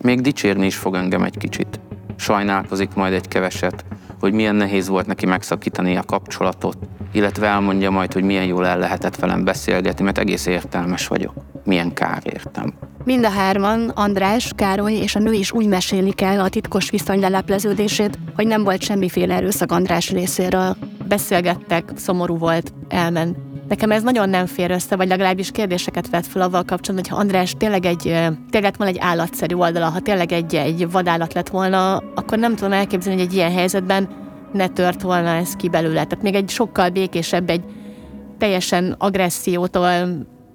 [0.00, 1.80] Még dicsérni is fog engem egy kicsit.
[2.16, 3.84] Sajnálkozik majd egy keveset,
[4.20, 6.78] hogy milyen nehéz volt neki megszakítani a kapcsolatot,
[7.12, 11.49] illetve elmondja majd, hogy milyen jól el lehetett velem beszélgetni, mert egész értelmes vagyok.
[11.70, 12.72] Milyen kár értem.
[13.04, 17.20] Mind a hárman, András, Károly és a nő is úgy mesélik el a titkos viszony
[17.20, 20.76] lelepleződését, hogy nem volt semmiféle erőszak András részéről.
[21.08, 23.36] Beszélgettek, szomorú volt, elment.
[23.68, 27.16] Nekem ez nagyon nem fér össze, vagy legalábbis kérdéseket vett fel avval kapcsolatban, hogy ha
[27.16, 28.02] András tényleg egy,
[28.50, 32.72] tényleg van egy állatszerű oldala, ha tényleg egy, egy vadállat lett volna, akkor nem tudom
[32.72, 34.08] elképzelni, hogy egy ilyen helyzetben
[34.52, 36.04] ne tört volna ez ki belőle.
[36.04, 37.62] Tehát még egy sokkal békésebb, egy
[38.38, 39.88] teljesen agressziótól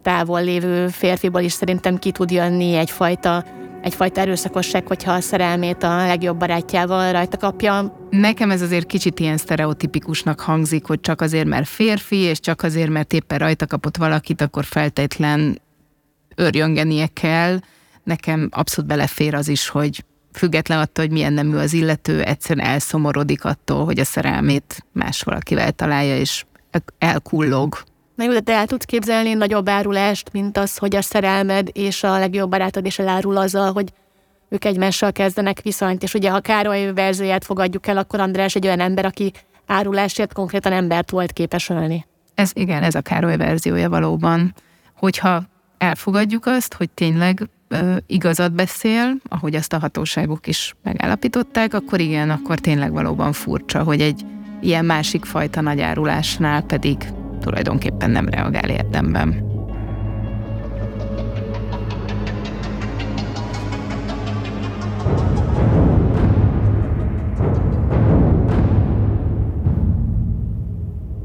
[0.06, 3.44] távol lévő férfiból is szerintem ki tud jönni egyfajta
[3.82, 7.98] egyfajta erőszakosság, hogyha a szerelmét a legjobb barátjával rajta kapja.
[8.10, 12.90] Nekem ez azért kicsit ilyen sztereotipikusnak hangzik, hogy csak azért, mert férfi, és csak azért,
[12.90, 15.62] mert éppen rajta kapott valakit, akkor feltétlen
[16.36, 17.60] örjöngenie kell.
[18.04, 20.04] Nekem abszolút belefér az is, hogy
[20.34, 25.72] független attól, hogy milyen nemű az illető, egyszerűen elszomorodik attól, hogy a szerelmét más valakivel
[25.72, 26.46] találja, és
[26.98, 27.84] elkullog.
[28.16, 32.04] Na jó, de te el tudsz képzelni nagyobb árulást, mint az, hogy a szerelmed és
[32.04, 33.92] a legjobb barátod is elárul azzal, hogy
[34.50, 38.80] ők egymással kezdenek viszonyt, és ugye ha Károly verzióját fogadjuk el, akkor András egy olyan
[38.80, 39.32] ember, aki
[39.66, 42.06] árulásért konkrétan embert volt képes ölni.
[42.36, 44.54] Ez igen, ez a Károly verziója valóban.
[44.98, 45.44] Hogyha
[45.78, 52.30] elfogadjuk azt, hogy tényleg ö, igazat beszél, ahogy azt a hatóságok is megállapították, akkor igen,
[52.30, 54.26] akkor tényleg valóban furcsa, hogy egy
[54.62, 56.98] ilyen másik fajta nagy árulásnál pedig
[57.46, 59.54] tulajdonképpen nem reagál érdemben.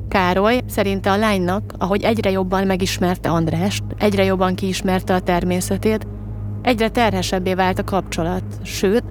[0.08, 6.06] Károly szerinte a lánynak, ahogy egyre jobban megismerte Andrást, egyre jobban kiismerte a természetét,
[6.62, 9.04] egyre terhesebbé vált a kapcsolat, sőt,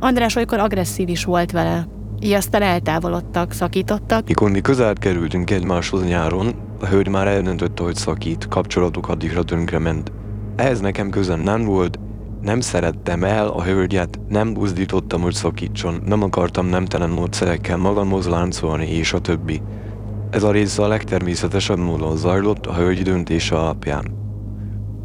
[0.00, 1.93] András olykor agresszív is volt vele.
[2.24, 4.26] Így aztán eltávolodtak, szakítottak.
[4.26, 10.12] Mikor mi közel kerültünk egymáshoz nyáron, a hölgy már eldöntötte, hogy szakít, kapcsolatuk addigra ment.
[10.56, 11.98] Ehhez nekem közön nem volt,
[12.42, 18.86] nem szerettem el a hölgyet, nem buzdítottam, hogy szakítson, nem akartam nemtelen módszerekkel magamhoz láncolni,
[18.86, 19.62] és a többi.
[20.30, 24.04] Ez a része a legtermészetesebb módon zajlott a hölgy döntése alapján.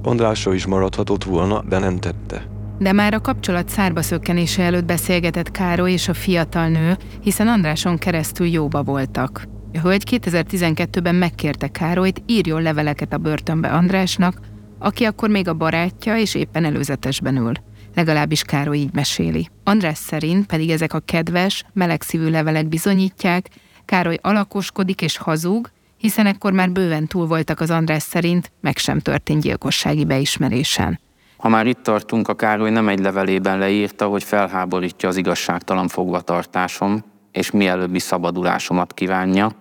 [0.04, 2.59] Andrásra is maradhatott volna, de nem tette.
[2.80, 7.98] De már a kapcsolat szárba szökkenése előtt beszélgetett Károly és a fiatal nő, hiszen Andráson
[7.98, 9.48] keresztül jóba voltak.
[9.74, 14.40] A hölgy 2012-ben megkérte Károlyt, írjon leveleket a börtönbe Andrásnak,
[14.80, 17.54] aki akkor még a barátja és éppen előzetesben ül.
[17.96, 19.50] Legalábbis Károly így meséli.
[19.64, 23.50] András szerint pedig ezek a kedves, melegszívű levelek bizonyítják,
[23.86, 29.00] Károly alakoskodik és hazug, hiszen ekkor már bőven túl voltak az András szerint, meg sem
[29.00, 31.00] történt gyilkossági beismerésen.
[31.40, 37.04] Ha már itt tartunk, a Károly nem egy levelében leírta, hogy felháborítja az igazságtalan fogvatartásom,
[37.32, 39.52] és mielőbbi szabadulásomat kívánja,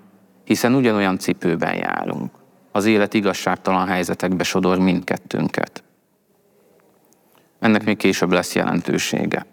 [0.44, 2.30] hiszen ugyanolyan cipőben járunk.
[2.72, 5.82] Az élet igazságtalan helyzetekbe sodor mindkettőnket.
[7.58, 9.46] Ennek még később lesz jelentősége.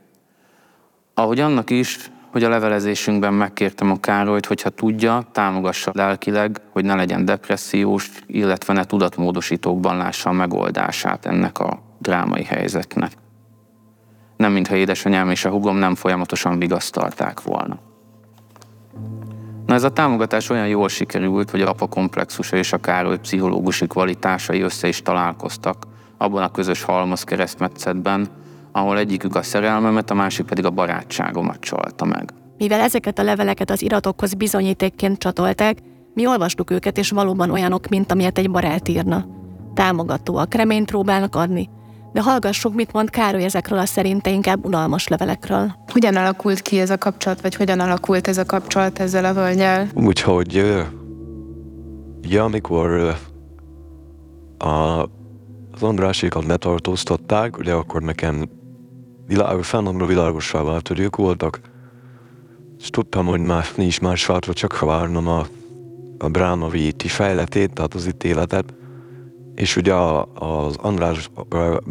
[1.14, 6.96] Ahogy annak is, hogy a levelezésünkben megkértem a Károlyt, hogyha tudja, támogassa lelkileg, hogy ne
[6.96, 13.12] legyen depressziós, illetve ne tudatmódosítókban lássa a megoldását ennek a drámai helyzetnek.
[14.38, 17.80] Nem mintha édesanyám és a hugom nem folyamatosan vigasztalták volna.
[19.66, 24.62] Na ez a támogatás olyan jól sikerült, hogy apa komplexusa és a Károly pszichológusi kvalitásai
[24.62, 25.84] össze is találkoztak
[26.18, 28.28] abban a közös halmaz keresztmetszetben,
[28.72, 32.30] ahol egyikük a szerelmemet, a másik pedig a barátságomat csalta meg.
[32.58, 35.78] Mivel ezeket a leveleket az iratokhoz bizonyítékként csatolták,
[36.14, 39.26] mi olvastuk őket, és valóban olyanok, mint amilyet egy barát írna.
[39.74, 41.70] Támogatóak, reményt próbálnak adni,
[42.16, 45.76] de hallgassuk, mit mond Károly ezekről a szerinte inkább unalmas levelekről.
[45.92, 49.88] Hogyan alakult ki ez a kapcsolat, vagy hogyan alakult ez a kapcsolat ezzel a völgyel?
[49.94, 50.54] Úgyhogy,
[52.22, 53.16] ja, amikor
[54.58, 58.50] a, az Andrásékat letartóztatták, ugye akkor nekem
[59.28, 61.60] világ, fennomra világosá vált, hogy ők voltak,
[62.80, 65.46] és tudtam, hogy már nincs más váltva, csak várnom a,
[66.18, 68.74] a Bránovi fejletét, tehát az ítéletet,
[69.56, 69.94] és ugye
[70.34, 71.30] az András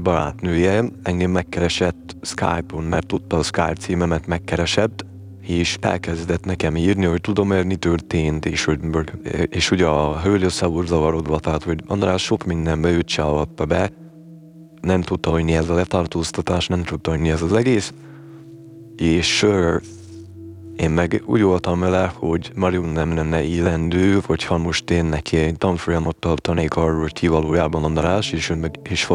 [0.02, 5.04] barátnője engem megkeresett Skype-on, mert tudta a Skype címemet megkeresett,
[5.40, 8.80] és elkezdett nekem írni, hogy tudom, mert mi történt, és, hogy,
[9.48, 13.24] és ugye a hölgy össze volt zavarodva, tehát hogy András sok mindenbe őt se
[13.66, 13.90] be,
[14.80, 17.92] nem tudta, hogy mi ez a letartóztatás, nem tudta, hogy mi ez az egész,
[18.96, 19.46] és
[20.76, 25.56] én meg úgy voltam vele, hogy Mariun nem lenne élendő, hogyha most én neki egy
[25.56, 29.06] tanfolyamot tartanék arról, hogy ki valójában András, és, meg, és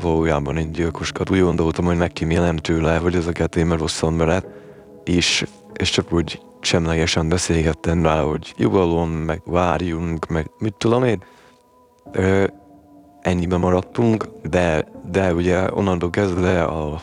[0.00, 1.30] valójában egy gyilkoskat.
[1.30, 4.42] Úgy gondoltam, hogy megkímélem tőle, hogy ezeket én megosszam vele,
[5.04, 11.22] és, és csak úgy semlegesen beszélgettem rá, hogy nyugalom, meg várjunk, meg mit tudom én.
[12.12, 12.44] Ö,
[13.20, 17.00] ennyiben maradtunk, de, de ugye onnantól kezdve a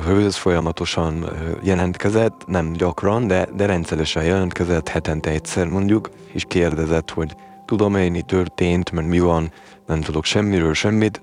[0.00, 1.30] hőz folyamatosan
[1.62, 7.34] jelentkezett, nem gyakran, de, de rendszeresen jelentkezett, hetente egyszer mondjuk, és kérdezett, hogy
[7.64, 9.52] tudom én, mi történt, mert mi van,
[9.86, 11.22] nem tudok semmiről semmit,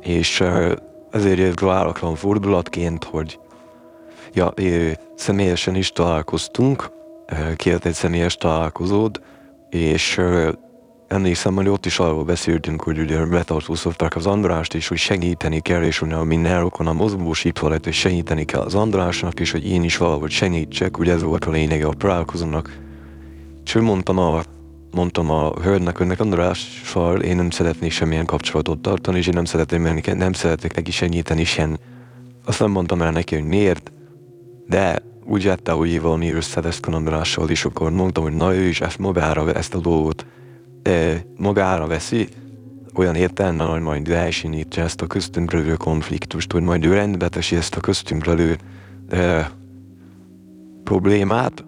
[0.00, 0.42] és
[1.10, 3.38] ezért jött váratlan fordulatként, hogy
[4.32, 4.52] ja,
[5.14, 6.90] személyesen is találkoztunk,
[7.56, 9.20] kért egy személyes találkozót,
[9.70, 10.20] és
[11.12, 15.82] emlékszem, hogy ott is arról beszéltünk, hogy ugye betartóztatták az Andrást, és hogy segíteni kell,
[15.82, 19.82] és hogy a rokon a mozgósítva lett, hogy segíteni kell az Andrásnak, és hogy én
[19.82, 22.78] is valahogy segítsek, ugye ez volt a lényege a találkozónak.
[23.64, 24.42] És ő mondtam a,
[24.90, 30.00] mondtam a hölgynek, hogy Andrással én nem szeretnék semmilyen kapcsolatot tartani, és én nem szeretném,
[30.16, 31.76] nem szeretnék neki segíteni sem.
[32.44, 33.92] Azt nem mondtam el neki, hogy miért,
[34.66, 38.98] de úgy járta, hogy valami összevesz Andrással, és akkor mondtam, hogy na ő is ezt
[38.98, 40.26] magára, ezt a dolgot
[41.36, 42.28] magára veszi,
[42.94, 47.74] olyan értelemben, hogy majd elsinítja ezt a köztünk levő konfliktust, hogy majd ő rendbe ezt
[47.74, 48.58] a köztünk levő
[50.84, 51.64] problémát,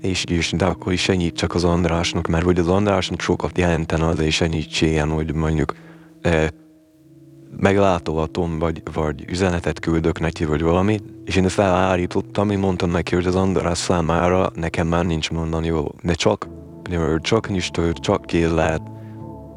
[0.00, 4.20] és, és de akkor is segítsak az Andrásnak, mert hogy az Andrásnak sokat jelentene az
[4.20, 5.74] is segítségen, hogy mondjuk
[6.20, 6.50] e,
[7.56, 13.14] meglátogatom, vagy, vagy üzenetet küldök neki, vagy valami, és én ezt elállítottam, én mondtam neki,
[13.14, 16.48] hogy az András számára nekem már nincs mondani jó, de csak,
[17.20, 18.82] csak nyistő, csak kéz lehet,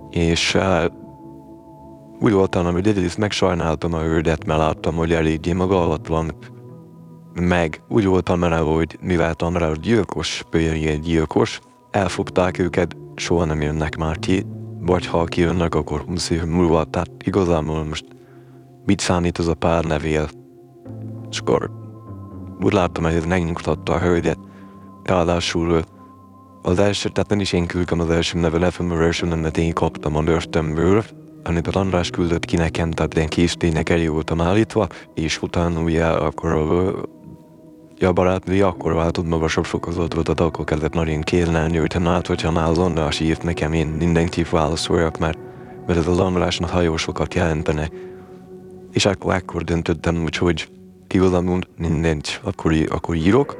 [0.09, 0.86] és uh,
[2.19, 5.53] úgy voltam, hogy egyrészt megsajnáltam a hölgyet, mert láttam, hogy eléggé
[6.07, 6.32] van,
[7.34, 11.59] meg úgy voltam vele, hogy mivel András gyilkos, egy gyilkos,
[11.91, 14.45] elfogták őket, soha nem jönnek már ki,
[14.80, 18.05] vagy ha kijönnek, akkor 20 év múlva, tehát igazából most
[18.86, 20.28] mit számít az a pár nevél?
[21.30, 21.71] És akkor
[22.63, 24.39] úgy láttam, hogy ez megnyugtatta a hölgyet.
[25.03, 25.84] Ráadásul
[26.61, 30.15] az első, tehát nem is én küldtem az első levelet, az első nevet én kaptam
[30.15, 31.03] a börtönből,
[31.43, 36.05] amit az András küldött ki nekem, tehát ilyen késztények elé voltam állítva, és utána ugye
[36.05, 36.51] akkor
[37.97, 42.51] ja, barátnője akkor váltott maga sok fokozatot, tehát akkor kezdett nagyon kérlelni, hogy hát, hogyha
[42.51, 45.37] már az András írt nekem, én mindenképp válaszoljak, mert,
[45.87, 47.89] mert ez az Andrásnak nagyon sokat jelentene.
[48.91, 50.69] És akkor, akkor döntöttem úgy, hogy
[51.13, 53.57] igazából mindent, akkor, akkor írok,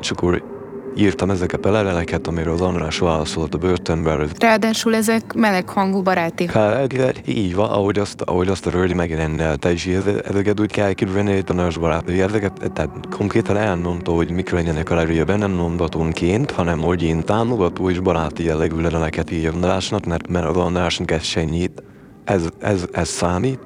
[0.00, 0.49] és akkor
[0.96, 4.28] írtam ezeket a leveleket, amiről az András válaszolt a börtönben.
[4.38, 6.46] Ráadásul ezek meleghangú baráti.
[6.46, 10.72] Hát, hát, így van, ahogy azt, ahogy azt a Röldi megrendelte, és ez- ezeket úgy
[10.72, 12.24] kell hogy tanács barátnője.
[12.24, 17.90] Ezeket, tehát konkrétan elmondta, hogy mik legyenek a levél, nem mondatonként, hanem hogy én támogató
[17.90, 21.82] és baráti jellegű leveleket írjam Andrásnak, mert, mert az Andrásnak ez senyít.
[22.24, 23.58] Ez, ez, ez számít.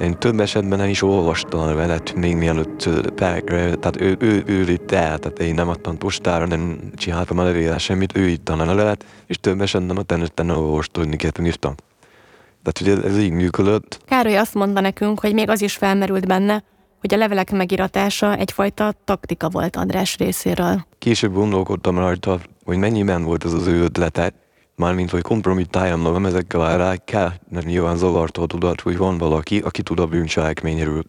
[0.00, 4.42] Én több esetben el is olvastam a levelet, még mielőtt ö, perekre, tehát ő, ő,
[4.46, 8.48] ő vitte el, tehát én nem adtam postára, nem csináltam a levélre semmit, ő itt
[8.48, 11.74] a levelet, és több esetben a tenőtten olvastam, hogy miket írtam.
[12.62, 16.62] Tehát ugye ez így működött, Károly azt mondta nekünk, hogy még az is felmerült benne,
[17.00, 20.86] hogy a levelek megíratása egyfajta taktika volt András részéről.
[20.98, 24.32] Később gondolkodtam rajta, hogy mennyiben volt ez az ő ötlete,
[24.76, 29.58] mármint, hogy kompromittáljam magam ezekkel a rákkel, mert nyilván zavarta a tudat, hogy van valaki,
[29.58, 31.02] aki tud a bűncselekményről.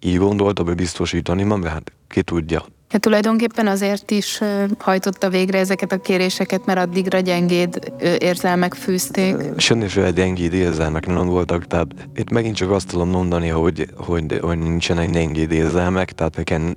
[0.00, 2.64] Így gondoltam, hogy biztosítani, mert hát ki tudja.
[2.88, 4.40] Hát tulajdonképpen azért is
[4.78, 9.34] hajtotta végre ezeket a kéréseket, mert addigra gyengéd érzelmek fűzték.
[9.56, 14.58] Semmiféle gyengéd érzelmek nem voltak, tehát itt megint csak azt tudom mondani, hogy, hogy, hogy
[14.58, 16.74] nincsenek gyengéd érzelmek, tehát nekem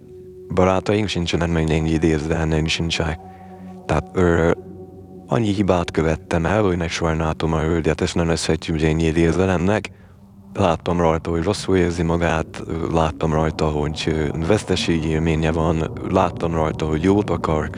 [0.53, 3.19] barátaink sincsenek, meg gyengéd érzelmeim sincsenek.
[3.85, 4.05] Tehát
[5.27, 9.91] annyi hibát követtem el, hogy megsajnáltam a hölgyet, ezt nem összehetjük gyengéd érzelemnek.
[10.53, 17.03] Láttam rajta, hogy rosszul érzi magát, láttam rajta, hogy ö, veszteségélménye van, láttam rajta, hogy
[17.03, 17.69] jót akar,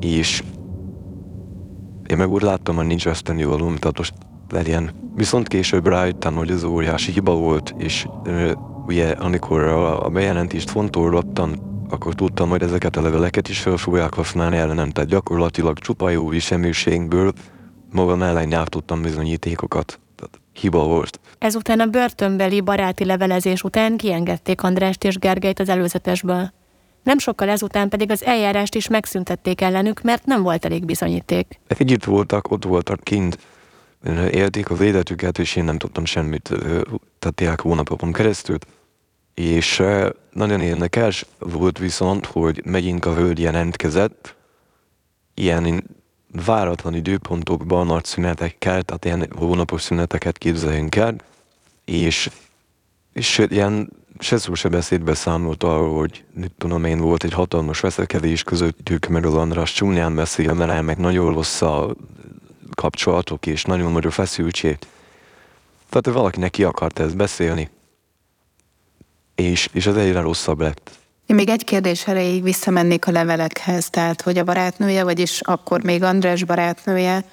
[0.00, 0.42] és
[2.06, 4.14] én meg úgy láttam, hogy nincs ösztönű valóm, tehát most
[4.48, 4.90] legyen.
[5.14, 8.06] Viszont később rájöttem, hogy ez óriási hiba volt, és
[8.86, 14.14] ugye amikor a, a bejelentést fontolgattam, akkor tudtam, hogy ezeket a leveleket is fel fogják
[14.14, 17.32] használni ellenem, tehát gyakorlatilag csupa jó viselműségből
[17.92, 20.00] magam ellen gyártottam bizonyítékokat.
[20.16, 21.20] Tehát hiba volt.
[21.38, 26.52] Ezután a börtönbeli baráti levelezés után kiengedték Andrást és Gergelyt az előzetesből.
[27.02, 31.60] Nem sokkal ezután pedig az eljárást is megszüntették ellenük, mert nem volt elég bizonyíték.
[31.66, 33.38] Együtt voltak, ott voltak kint,
[34.30, 36.50] élték az életüket, és én nem tudtam semmit,
[37.18, 38.58] tehát hónapokon keresztül.
[39.40, 39.82] És
[40.32, 44.34] nagyon érdekes volt viszont, hogy megint a hölgy jelentkezett,
[45.34, 45.84] ilyen
[46.44, 51.14] váratlan időpontokban, nagy szünetekkel, tehát ilyen hónapos szüneteket képzeljünk el,
[51.84, 52.30] és,
[53.12, 57.80] és ilyen se szó se beszédbe számolt arról, hogy mit tudom én, volt egy hatalmas
[57.80, 61.94] veszekedés közöttük, meg az András csúnyán beszél, mert meg nagyon rossz a
[62.74, 64.78] kapcsolatok, és nagyon nagy a feszültség.
[65.88, 67.70] Tehát hogy valakinek ki akart ezt beszélni,
[69.42, 70.90] és, és ez egyre rosszabb lett.
[71.26, 76.02] Én még egy kérdés erejéig visszamennék a levelekhez, tehát hogy a barátnője, vagyis akkor még
[76.02, 77.24] András barátnője,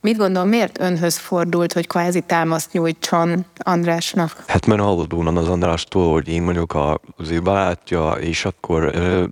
[0.00, 4.44] mit gondol, miért önhöz fordult, hogy kvázi támaszt nyújtson Andrásnak?
[4.46, 8.82] Hát mert hallott volna az Andrástól, hogy én vagyok a, az ő barátja, és akkor
[8.94, 9.24] ö,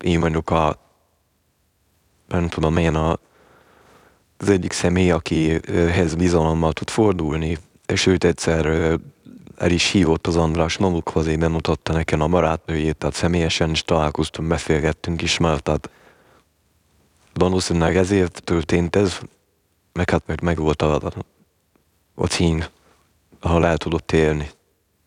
[0.00, 0.78] én vagyok a,
[2.28, 3.18] nem tudom én, a
[4.38, 8.66] az egyik személy, akihez bizalommal tud fordulni, és őt egyszer
[9.58, 14.48] el is hívott az András magukhoz, én bemutatta nekem a barátnőjét, tehát személyesen is találkoztunk,
[14.48, 15.90] beszélgettünk is már, tehát
[17.34, 19.18] valószínűleg ezért történt ez,
[19.92, 21.12] meg hát meg, meg volt a,
[22.14, 22.64] a cím,
[23.40, 24.50] ahol el tudott élni.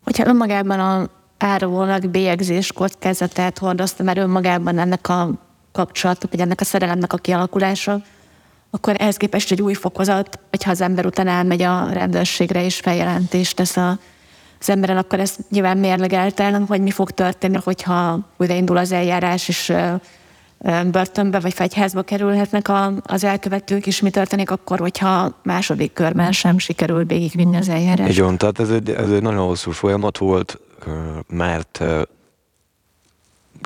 [0.04, 5.30] Hogyha önmagában a árulónak bélyegzés kockázatát hordozta, mert önmagában ennek a
[5.72, 8.02] kapcsolatok, vagy ennek a szerelemnek a kialakulása,
[8.70, 13.56] akkor ehhez képest egy új fokozat, hogyha az ember után elmegy a rendőrségre és feljelentést
[13.56, 13.98] tesz a,
[14.62, 19.72] az emberen, akkor ezt nyilván mérlegelten, hogy mi fog történni, hogyha újraindul az eljárás, és
[20.90, 26.58] börtönbe vagy fegyházba kerülhetnek a, az elkövetők, és mi történik akkor, hogyha második körben sem
[26.58, 28.08] sikerül végigvinni az eljárás.
[28.08, 30.60] Így van, tehát ez egy, ez egy nagyon hosszú folyamat volt,
[31.28, 31.84] mert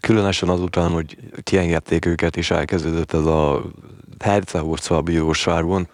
[0.03, 3.63] különösen azután, hogy kiengedték őket, és elkezdődött ez a
[4.19, 5.89] hercehurca a bíróságon,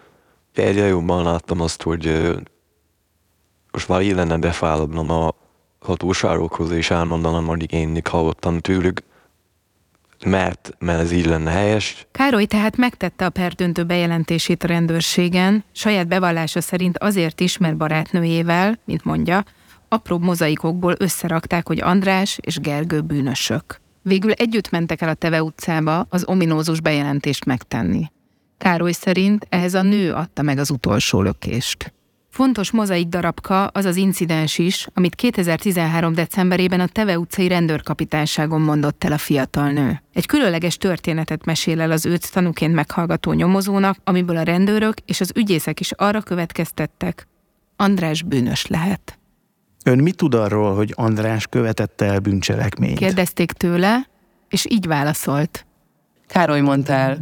[0.53, 2.33] egyre jobban láttam azt, hogy
[3.73, 5.35] most már illene befáradnom a
[5.79, 9.03] hatóságokhoz, és elmondanom, hogy én hallottam tőlük,
[10.25, 12.07] mert, mert ez így lenne helyes.
[12.11, 18.79] Károly tehát megtette a perdöntő bejelentését a rendőrségen, saját bevallása szerint azért is, mert barátnőjével,
[18.85, 19.43] mint mondja,
[19.87, 23.81] apró mozaikokból összerakták, hogy András és Gergő bűnösök.
[24.01, 28.11] Végül együtt mentek el a Teve utcába az ominózus bejelentést megtenni.
[28.57, 31.93] Károly szerint ehhez a nő adta meg az utolsó lökést.
[32.33, 36.13] Fontos mozaik darabka az az incidens is, amit 2013.
[36.13, 40.01] decemberében a Teve utcai rendőrkapitányságon mondott el a fiatal nő.
[40.13, 45.31] Egy különleges történetet mesél el az őt tanúként meghallgató nyomozónak, amiből a rendőrök és az
[45.35, 47.27] ügyészek is arra következtettek,
[47.75, 49.19] András bűnös lehet.
[49.85, 52.97] Ön mit tud arról, hogy András követette el bűncselekményt?
[52.97, 54.09] Kérdezték tőle,
[54.49, 55.65] és így válaszolt.
[56.33, 57.17] Károly mondta el,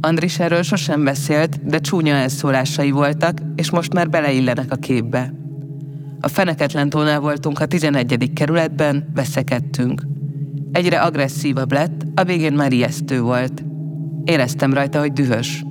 [0.00, 5.32] Andris erről sosem beszélt, de csúnya elszólásai voltak, és most már beleillenek a képbe.
[6.20, 8.32] A Feneketlen tónál voltunk a 11.
[8.34, 10.02] kerületben, veszekedtünk.
[10.72, 13.64] Egyre agresszívabb lett, a végén már ijesztő volt.
[14.24, 15.64] Éreztem rajta, hogy dühös.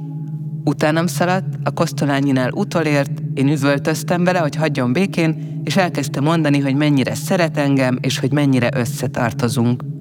[0.64, 6.76] Utánam szaladt, a kosztolányinál utolért, én üvöltöztem vele, hogy hagyjon békén, és elkezdte mondani, hogy
[6.76, 9.95] mennyire szeret engem, és hogy mennyire összetartozunk.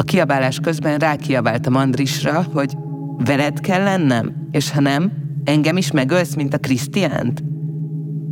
[0.00, 2.76] A kiabálás közben rákiabáltam Andrisra, hogy
[3.24, 5.12] veled kell lennem, és ha nem,
[5.44, 7.42] engem is megölsz, mint a Krisztiánt?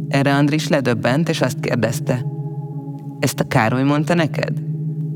[0.09, 2.25] Erre Andris ledöbbent, és azt kérdezte.
[3.19, 4.63] Ezt a Károly mondta neked?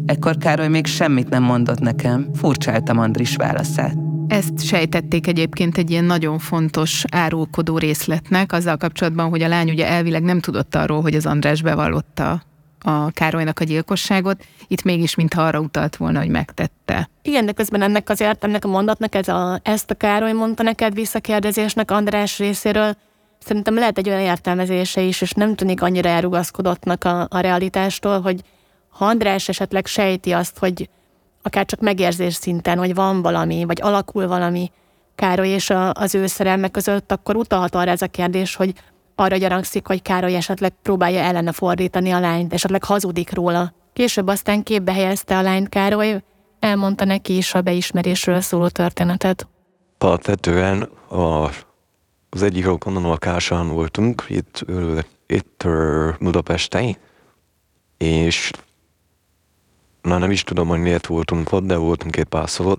[0.07, 3.97] Ekkor Károly még semmit nem mondott nekem, furcsáltam Andris válaszát.
[4.29, 9.89] Ezt sejtették egyébként egy ilyen nagyon fontos árulkodó részletnek, azzal kapcsolatban, hogy a lány ugye
[9.89, 12.43] elvileg nem tudott arról, hogy az András bevallotta
[12.83, 17.11] a Károlynak a gyilkosságot, itt mégis mintha arra utalt volna, hogy megtette.
[17.23, 20.95] Igen, de közben ennek azért, ennek a mondatnak, ez a, ezt a Károly mondta neked
[20.95, 22.97] visszakérdezésnek András részéről,
[23.39, 28.41] szerintem lehet egy olyan értelmezése is, és nem tűnik annyira elrugaszkodottnak a, a realitástól, hogy
[28.89, 30.89] ha András esetleg sejti azt, hogy
[31.43, 34.71] akár csak megérzés szinten, hogy van valami, vagy alakul valami
[35.15, 38.73] Károly és a, az ő szerelme között, akkor utalhat arra ez a kérdés, hogy
[39.23, 43.73] arra gyanakszik, hogy Károly esetleg próbálja ellene fordítani a lányt, esetleg hazudik róla.
[43.93, 46.23] Később aztán képbe helyezte a lányt Károly,
[46.61, 49.49] elmondta neki is a beismerésről szóló történetet.
[49.99, 51.51] Alapvetően a,
[52.31, 54.65] az egyik rokonon a Kásán voltunk, itt,
[55.27, 55.65] itt
[56.21, 56.97] Budapesten,
[57.99, 58.51] és
[60.03, 62.79] már nem is tudom, hogy miért voltunk ott, de voltunk két párszor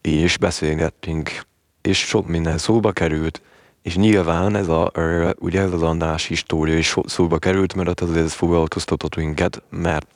[0.00, 1.30] és beszélgettünk,
[1.82, 3.42] és sok minden szóba került,
[3.88, 4.92] és nyilván ez a,
[5.38, 10.06] ugye ez az András história is szóba került, mert azért ez foglalkoztatott minket, mert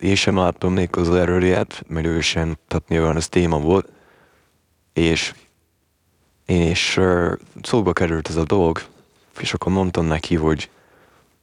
[0.00, 3.88] én sem láttam még az erőriát, mert ő sem, tehát nyilván ez téma volt,
[4.92, 5.34] és
[6.46, 6.98] én is
[7.62, 8.82] szóba került ez a dolog,
[9.40, 10.70] és akkor mondtam neki, hogy,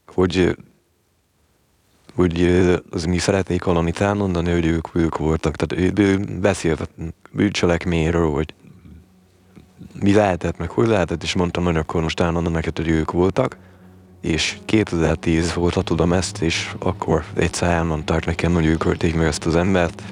[0.06, 0.58] hogy
[2.16, 2.44] hogy
[2.90, 5.56] az mi szeretnék valamit elmondani, hogy ők, ők voltak.
[5.56, 6.90] Tehát ő, ő beszélt
[7.32, 8.54] bűncselekményről, hogy
[10.00, 13.58] mi lehetett, meg hogy lehetett, és mondtam, hogy akkor most elmondom neked, hogy ők voltak,
[14.22, 19.26] és 2010 volt, ha tudom ezt, és akkor egyszer elmondták nekem, hogy ők ölték meg
[19.26, 20.04] ezt az embert.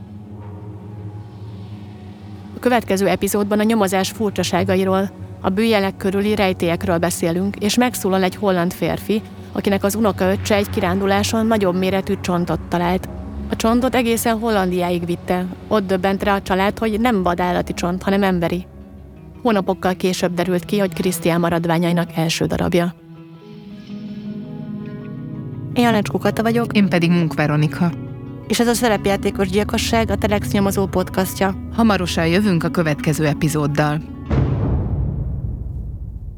[2.55, 5.11] A következő epizódban a nyomozás furcsaságairól,
[5.41, 11.45] a bűjelek körüli rejtélyekről beszélünk, és megszólal egy holland férfi, akinek az unokaöccse egy kiránduláson
[11.45, 13.09] nagyobb méretű csontot talált.
[13.49, 15.45] A csontot egészen Hollandiáig vitte.
[15.67, 18.65] Ott döbbent rá a család, hogy nem vadállati csont, hanem emberi.
[19.41, 22.95] Hónapokkal később derült ki, hogy Krisztián maradványainak első darabja.
[25.73, 26.75] Én Janecskó Kata vagyok.
[26.75, 27.91] Én pedig Munk Veronika.
[28.47, 31.55] És ez a szerepjátékos gyilkosság a Telex nyomozó podcastja.
[31.73, 34.01] Hamarosan jövünk a következő epizóddal.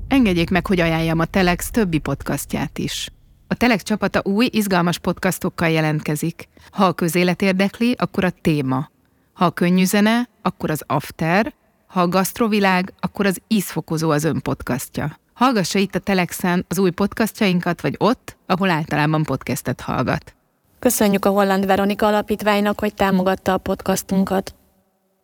[0.08, 3.10] engedjék meg, hogy ajánljam a Telex többi podcastját is.
[3.48, 6.48] A Telex csapata új, izgalmas podcastokkal jelentkezik.
[6.72, 8.90] Ha a közélet érdekli, akkor a téma.
[9.34, 11.54] Ha a könnyű zene, akkor az After,
[11.94, 15.18] ha a gasztrovilág, akkor az ízfokozó az ön podcastja.
[15.34, 20.36] Hallgassa itt a Telexen az új podcastjainkat, vagy ott, ahol általában podcastet hallgat.
[20.80, 24.56] Köszönjük a Holland Veronika Alapítványnak, hogy támogatta a podcastunkat.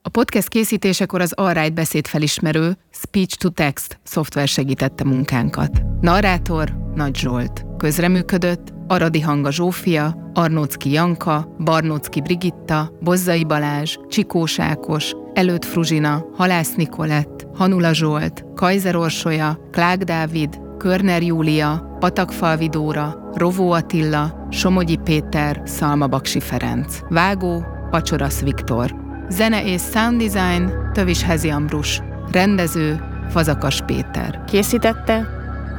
[0.01, 5.81] A podcast készítésekor az Alright beszédfelismerő Speech to Text szoftver segítette munkánkat.
[6.01, 7.65] Narrátor Nagy Zsolt.
[7.77, 16.75] Közreműködött Aradi Hanga Zsófia, Arnócki Janka, Barnócki Brigitta, Bozzai Balázs, Csikós Ákos, Előtt Fruzsina, Halász
[16.75, 25.61] Nikolett, Hanula Zsolt, Kajzer Orsolya, Klák Dávid, Körner Júlia, Patakfalvi Dóra, Rovó Attila, Somogyi Péter,
[25.65, 26.99] Szalma Baksi Ferenc.
[27.09, 28.95] Vágó, Pacsorasz Viktor.
[29.29, 32.01] Zene és sound design, Tövis Hezi Ambrus.
[32.31, 34.43] Rendező, Fazakas Péter.
[34.47, 35.27] Készítette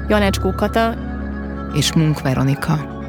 [0.08, 0.94] Janecskó Kata
[1.74, 2.99] és Munk Veronika.